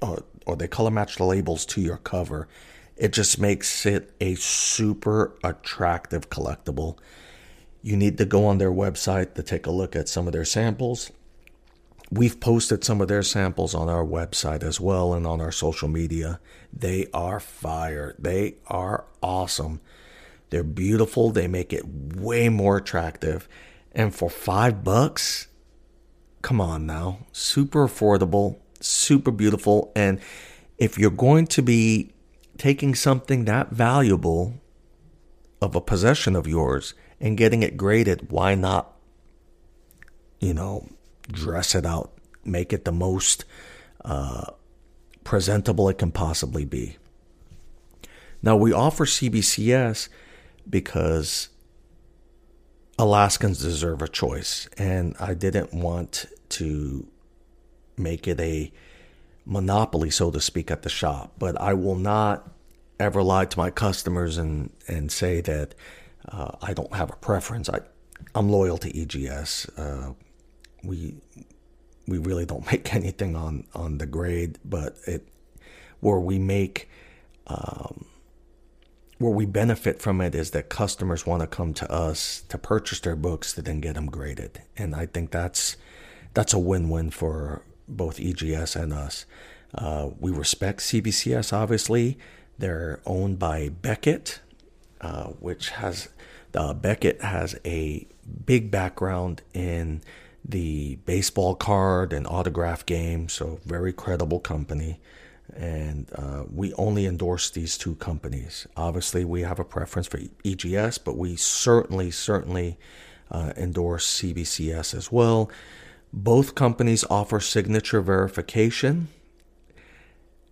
or 0.01 0.55
they 0.57 0.67
color 0.67 0.91
match 0.91 1.15
the 1.15 1.23
labels 1.23 1.65
to 1.67 1.79
your 1.79 1.97
cover. 1.97 2.47
It 2.95 3.13
just 3.13 3.39
makes 3.39 3.85
it 3.85 4.13
a 4.21 4.35
super 4.35 5.35
attractive 5.43 6.29
collectible. 6.29 6.97
You 7.81 7.97
need 7.97 8.17
to 8.19 8.25
go 8.25 8.45
on 8.45 8.59
their 8.59 8.71
website 8.71 9.33
to 9.35 9.43
take 9.43 9.65
a 9.65 9.71
look 9.71 9.95
at 9.95 10.07
some 10.07 10.27
of 10.27 10.33
their 10.33 10.45
samples. 10.45 11.11
We've 12.11 12.39
posted 12.39 12.83
some 12.83 13.01
of 13.01 13.07
their 13.07 13.23
samples 13.23 13.73
on 13.73 13.89
our 13.89 14.05
website 14.05 14.61
as 14.61 14.79
well 14.79 15.13
and 15.13 15.25
on 15.25 15.41
our 15.41 15.51
social 15.51 15.87
media. 15.87 16.39
They 16.71 17.07
are 17.13 17.39
fire. 17.39 18.15
They 18.19 18.55
are 18.67 19.05
awesome. 19.21 19.81
They're 20.51 20.63
beautiful. 20.63 21.31
They 21.31 21.47
make 21.47 21.73
it 21.73 21.83
way 21.87 22.49
more 22.49 22.77
attractive. 22.77 23.49
And 23.91 24.13
for 24.13 24.29
five 24.29 24.83
bucks, 24.83 25.47
come 26.43 26.61
on 26.61 26.85
now, 26.85 27.25
super 27.31 27.87
affordable, 27.87 28.59
super 28.79 29.31
beautiful. 29.31 29.91
And 29.95 30.19
if 30.77 30.99
you're 30.99 31.09
going 31.09 31.47
to 31.47 31.63
be 31.63 32.12
taking 32.57 32.95
something 32.95 33.45
that 33.45 33.71
valuable 33.71 34.55
of 35.61 35.75
a 35.75 35.81
possession 35.81 36.35
of 36.35 36.47
yours 36.47 36.93
and 37.19 37.37
getting 37.37 37.63
it 37.63 37.77
graded, 37.77 38.31
why 38.31 38.55
not, 38.55 38.93
you 40.39 40.53
know, 40.53 40.87
dress 41.31 41.73
it 41.73 41.85
out, 41.85 42.11
make 42.43 42.73
it 42.73 42.85
the 42.85 42.91
most 42.91 43.45
uh, 44.03 44.51
presentable 45.23 45.89
it 45.89 45.97
can 45.97 46.11
possibly 46.11 46.65
be? 46.65 46.97
Now, 48.41 48.57
we 48.57 48.73
offer 48.73 49.05
CBCS 49.05 50.09
because 50.69 51.47
Alaskans 52.99 53.59
deserve 53.59 54.01
a 54.01 54.07
choice, 54.07 54.67
and 54.77 55.15
I 55.19 55.33
didn't 55.33 55.73
want 55.73 56.25
to 56.49 57.07
make 57.97 58.27
it 58.27 58.39
a 58.39 58.71
monopoly, 59.45 60.09
so 60.09 60.31
to 60.31 60.41
speak, 60.41 60.71
at 60.71 60.83
the 60.83 60.89
shop. 60.89 61.33
But 61.37 61.59
I 61.59 61.73
will 61.73 61.95
not 61.95 62.49
ever 62.99 63.23
lie 63.23 63.45
to 63.45 63.57
my 63.57 63.69
customers 63.69 64.37
and, 64.37 64.71
and 64.87 65.11
say 65.11 65.41
that 65.41 65.75
uh, 66.29 66.51
I 66.61 66.73
don't 66.73 66.93
have 66.93 67.09
a 67.09 67.15
preference. 67.15 67.69
I, 67.69 67.79
I'm 68.35 68.49
loyal 68.49 68.77
to 68.79 69.01
EGS. 69.01 69.69
Uh, 69.77 70.13
we 70.83 71.15
we 72.07 72.17
really 72.17 72.45
don't 72.45 72.65
make 72.71 72.93
anything 72.93 73.35
on, 73.35 73.65
on 73.73 73.97
the 73.97 74.05
grade, 74.05 74.59
but 74.63 74.97
it 75.07 75.27
where 75.99 76.19
we 76.19 76.37
make 76.37 76.89
um, 77.47 78.05
where 79.19 79.31
we 79.31 79.45
benefit 79.45 80.01
from 80.01 80.19
it 80.21 80.35
is 80.35 80.51
that 80.51 80.69
customers 80.69 81.25
want 81.25 81.41
to 81.41 81.47
come 81.47 81.73
to 81.73 81.89
us 81.91 82.43
to 82.49 82.57
purchase 82.57 82.99
their 82.99 83.15
books 83.15 83.53
to 83.53 83.61
then 83.61 83.79
get 83.79 83.95
them 83.95 84.07
graded, 84.07 84.61
and 84.77 84.95
I 84.95 85.05
think 85.05 85.31
that's 85.31 85.77
that's 86.33 86.53
a 86.53 86.59
win-win 86.59 87.11
for 87.11 87.63
both 87.87 88.19
EGS 88.19 88.75
and 88.75 88.93
us. 88.93 89.25
Uh, 89.75 90.09
we 90.19 90.31
respect 90.31 90.81
CBCS. 90.81 91.51
Obviously, 91.51 92.17
they're 92.57 93.01
owned 93.05 93.39
by 93.39 93.69
Beckett, 93.69 94.39
uh, 95.01 95.25
which 95.39 95.69
has 95.69 96.09
uh, 96.55 96.73
Beckett 96.73 97.21
has 97.21 97.59
a 97.65 98.07
big 98.45 98.69
background 98.69 99.41
in 99.53 100.01
the 100.45 100.95
baseball 101.05 101.55
card 101.55 102.13
and 102.13 102.27
autograph 102.27 102.85
game, 102.85 103.29
so 103.29 103.59
very 103.65 103.93
credible 103.93 104.39
company. 104.39 104.99
And 105.55 106.09
uh, 106.15 106.43
we 106.51 106.73
only 106.73 107.05
endorse 107.05 107.49
these 107.49 107.77
two 107.77 107.95
companies. 107.95 108.67
Obviously, 108.75 109.23
we 109.23 109.41
have 109.41 109.59
a 109.59 109.63
preference 109.65 110.07
for 110.07 110.19
EGS, 110.43 110.97
but 110.97 111.17
we 111.17 111.35
certainly, 111.35 112.11
certainly 112.11 112.77
uh, 113.31 113.53
endorse 113.55 114.21
CBCS 114.21 114.95
as 114.95 115.11
well. 115.11 115.49
Both 116.15 116.53
companies 116.53 117.03
offer 117.09 117.39
signature 117.39 117.99
verification, 117.99 119.07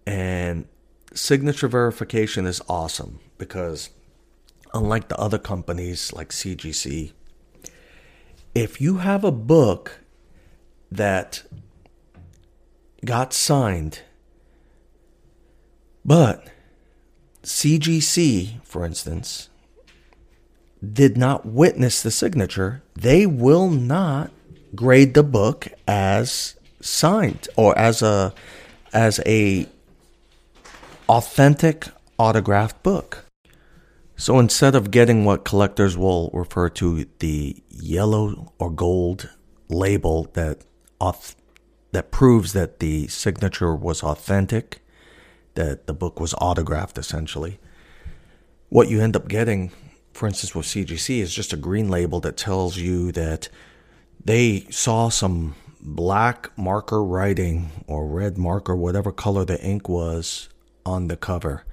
and 0.07 0.67
signature 1.13 1.67
verification 1.67 2.47
is 2.47 2.63
awesome 2.67 3.19
because, 3.37 3.91
unlike 4.73 5.07
the 5.07 5.19
other 5.19 5.37
companies 5.37 6.11
like 6.13 6.29
CGC, 6.29 7.11
if 8.55 8.81
you 8.81 8.97
have 8.97 9.23
a 9.23 9.31
book 9.31 9.99
that 10.91 11.43
got 13.05 13.31
signed, 13.31 14.01
but 16.03 16.47
CGC, 17.43 18.65
for 18.65 18.83
instance, 18.83 19.49
did 20.81 21.17
not 21.17 21.45
witness 21.45 22.01
the 22.01 22.09
signature, 22.09 22.81
they 22.95 23.27
will 23.27 23.69
not 23.69 24.31
grade 24.75 25.13
the 25.13 25.23
book 25.23 25.67
as 25.87 26.55
signed 26.79 27.47
or 27.55 27.77
as 27.77 28.01
a 28.01 28.33
as 28.93 29.19
a 29.25 29.67
authentic 31.07 31.87
autographed 32.17 32.81
book. 32.83 33.25
So 34.15 34.37
instead 34.37 34.75
of 34.75 34.91
getting 34.91 35.25
what 35.25 35.45
collectors 35.45 35.97
will 35.97 36.29
refer 36.33 36.69
to 36.69 37.05
the 37.19 37.61
yellow 37.69 38.53
or 38.59 38.69
gold 38.69 39.29
label 39.69 40.29
that 40.33 40.63
that 41.91 42.11
proves 42.11 42.53
that 42.53 42.79
the 42.79 43.07
signature 43.07 43.75
was 43.75 44.03
authentic, 44.03 44.81
that 45.55 45.87
the 45.87 45.93
book 45.93 46.19
was 46.19 46.33
autographed 46.35 46.97
essentially. 46.97 47.59
What 48.69 48.87
you 48.87 49.01
end 49.01 49.15
up 49.15 49.27
getting, 49.27 49.71
for 50.13 50.27
instance, 50.27 50.55
with 50.55 50.67
CGC, 50.67 51.19
is 51.19 51.33
just 51.33 51.51
a 51.51 51.57
green 51.57 51.89
label 51.89 52.19
that 52.21 52.37
tells 52.37 52.77
you 52.77 53.11
that 53.13 53.49
they 54.23 54.61
saw 54.69 55.09
some 55.09 55.55
black 55.81 56.55
marker 56.57 57.03
writing 57.03 57.71
or 57.87 58.05
red 58.07 58.37
marker, 58.37 58.75
whatever 58.75 59.11
color 59.11 59.45
the 59.45 59.61
ink 59.63 59.89
was, 59.89 60.49
on 60.85 61.07
the 61.07 61.17
cover. 61.17 61.65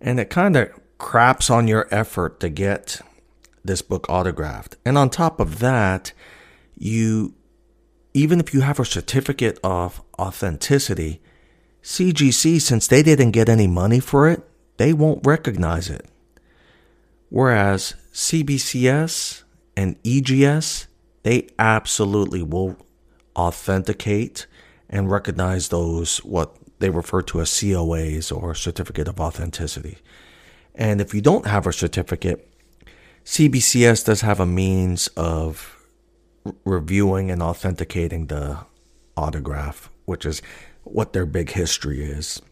And 0.00 0.20
it 0.20 0.30
kind 0.30 0.56
of 0.56 0.70
craps 0.98 1.50
on 1.50 1.68
your 1.68 1.88
effort 1.90 2.40
to 2.40 2.48
get 2.48 3.00
this 3.64 3.82
book 3.82 4.06
autographed. 4.08 4.76
And 4.84 4.96
on 4.98 5.10
top 5.10 5.40
of 5.40 5.58
that, 5.60 6.12
you 6.76 7.34
even 8.14 8.40
if 8.40 8.52
you 8.52 8.60
have 8.60 8.78
a 8.78 8.84
certificate 8.84 9.58
of 9.64 10.02
authenticity, 10.18 11.20
CGC, 11.82 12.60
since 12.60 12.86
they 12.86 13.02
didn't 13.02 13.30
get 13.30 13.48
any 13.48 13.66
money 13.66 14.00
for 14.00 14.28
it, 14.28 14.42
they 14.76 14.92
won't 14.92 15.26
recognize 15.26 15.88
it. 15.88 16.06
Whereas 17.30 17.94
CBCS 18.12 19.42
and 19.76 19.96
EGS, 20.04 20.86
they 21.22 21.48
absolutely 21.58 22.42
will 22.42 22.76
authenticate 23.36 24.46
and 24.88 25.10
recognize 25.10 25.68
those 25.68 26.18
what 26.18 26.56
they 26.78 26.90
refer 26.90 27.22
to 27.22 27.40
as 27.40 27.48
COAs 27.48 28.36
or 28.36 28.54
certificate 28.54 29.08
of 29.08 29.20
authenticity. 29.20 29.98
And 30.74 31.00
if 31.00 31.14
you 31.14 31.20
don't 31.20 31.46
have 31.46 31.66
a 31.66 31.72
certificate, 31.72 32.48
CBCS 33.24 34.04
does 34.04 34.22
have 34.22 34.40
a 34.40 34.46
means 34.46 35.06
of 35.08 35.78
reviewing 36.64 37.30
and 37.30 37.42
authenticating 37.42 38.26
the 38.26 38.58
autograph, 39.16 39.90
which 40.06 40.26
is 40.26 40.42
what 40.82 41.12
their 41.12 41.26
big 41.26 41.50
history 41.50 42.02
is, 42.02 42.42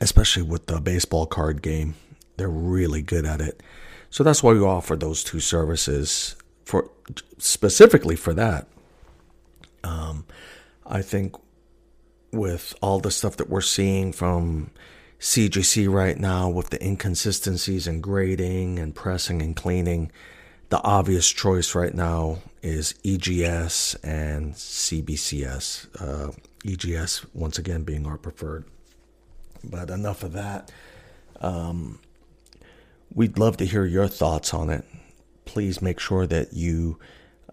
especially 0.00 0.42
with 0.42 0.66
the 0.66 0.80
baseball 0.80 1.24
card 1.24 1.62
game. 1.62 1.94
They're 2.36 2.48
really 2.48 3.00
good 3.00 3.24
at 3.24 3.40
it. 3.40 3.62
So 4.10 4.22
that's 4.22 4.42
why 4.42 4.52
we 4.52 4.60
offer 4.60 4.96
those 4.96 5.24
two 5.24 5.40
services 5.40 6.36
for 6.66 6.90
specifically 7.38 8.16
for 8.16 8.34
that. 8.34 8.66
Um, 9.84 10.26
I 10.84 11.00
think 11.00 11.36
with 12.32 12.74
all 12.82 12.98
the 12.98 13.10
stuff 13.10 13.36
that 13.36 13.48
we're 13.48 13.60
seeing 13.60 14.12
from 14.12 14.70
CGC 15.20 15.88
right 15.88 16.18
now, 16.18 16.50
with 16.50 16.70
the 16.70 16.84
inconsistencies 16.84 17.86
in 17.86 18.00
grading 18.00 18.78
and 18.80 18.94
pressing 18.94 19.40
and 19.40 19.54
cleaning, 19.54 20.10
the 20.68 20.82
obvious 20.82 21.30
choice 21.30 21.74
right 21.74 21.94
now 21.94 22.38
is 22.62 22.94
EGS 23.04 23.94
and 24.02 24.54
CBCS. 24.54 26.02
Uh, 26.02 26.32
EGS, 26.66 27.24
once 27.32 27.58
again, 27.58 27.84
being 27.84 28.06
our 28.06 28.18
preferred. 28.18 28.64
But 29.62 29.88
enough 29.88 30.24
of 30.24 30.32
that. 30.32 30.72
Um, 31.40 32.00
we'd 33.14 33.38
love 33.38 33.56
to 33.58 33.64
hear 33.64 33.84
your 33.84 34.08
thoughts 34.08 34.52
on 34.52 34.68
it. 34.68 34.84
Please 35.46 35.80
make 35.80 35.98
sure 35.98 36.26
that 36.26 36.52
you 36.52 36.98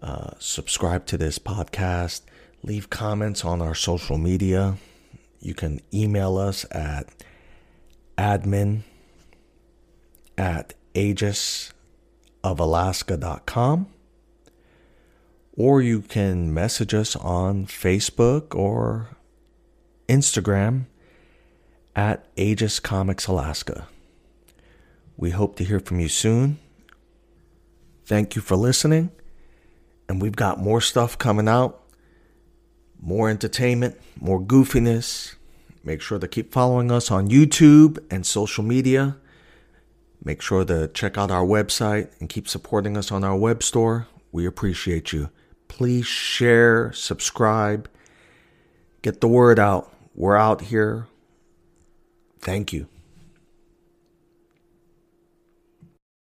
uh, 0.02 0.32
subscribe 0.38 1.06
to 1.06 1.16
this 1.16 1.38
podcast, 1.38 2.20
leave 2.62 2.90
comments 2.90 3.44
on 3.44 3.62
our 3.62 3.74
social 3.74 4.18
media. 4.18 4.76
You 5.40 5.54
can 5.54 5.80
email 5.94 6.36
us 6.36 6.66
at 6.70 7.08
admin 8.18 8.82
at 10.36 10.74
aegis 10.94 11.72
of 12.42 12.60
Alaska.com. 12.60 13.86
Or 15.56 15.80
you 15.80 16.00
can 16.02 16.52
message 16.52 16.92
us 16.92 17.16
on 17.16 17.66
Facebook 17.66 18.54
or 18.54 19.16
Instagram 20.08 20.86
at 21.94 22.26
Aegis 22.36 22.80
Comics 22.80 23.26
Alaska. 23.26 23.86
We 25.16 25.30
hope 25.30 25.56
to 25.56 25.64
hear 25.64 25.78
from 25.78 26.00
you 26.00 26.08
soon. 26.08 26.58
Thank 28.06 28.36
you 28.36 28.42
for 28.42 28.56
listening. 28.56 29.10
And 30.08 30.20
we've 30.20 30.36
got 30.36 30.58
more 30.58 30.80
stuff 30.80 31.16
coming 31.16 31.48
out, 31.48 31.80
more 33.00 33.30
entertainment, 33.30 33.98
more 34.20 34.40
goofiness. 34.40 35.34
Make 35.82 36.00
sure 36.00 36.18
to 36.18 36.28
keep 36.28 36.52
following 36.52 36.90
us 36.90 37.10
on 37.10 37.28
YouTube 37.28 37.98
and 38.10 38.26
social 38.26 38.64
media. 38.64 39.16
Make 40.22 40.40
sure 40.40 40.64
to 40.64 40.88
check 40.88 41.18
out 41.18 41.30
our 41.30 41.44
website 41.44 42.10
and 42.20 42.28
keep 42.28 42.48
supporting 42.48 42.96
us 42.96 43.12
on 43.12 43.24
our 43.24 43.36
web 43.36 43.62
store. 43.62 44.06
We 44.32 44.46
appreciate 44.46 45.12
you. 45.12 45.30
Please 45.68 46.06
share, 46.06 46.92
subscribe, 46.92 47.88
get 49.02 49.20
the 49.20 49.28
word 49.28 49.58
out. 49.58 49.92
We're 50.14 50.36
out 50.36 50.62
here. 50.62 51.08
Thank 52.40 52.72
you. 52.72 52.88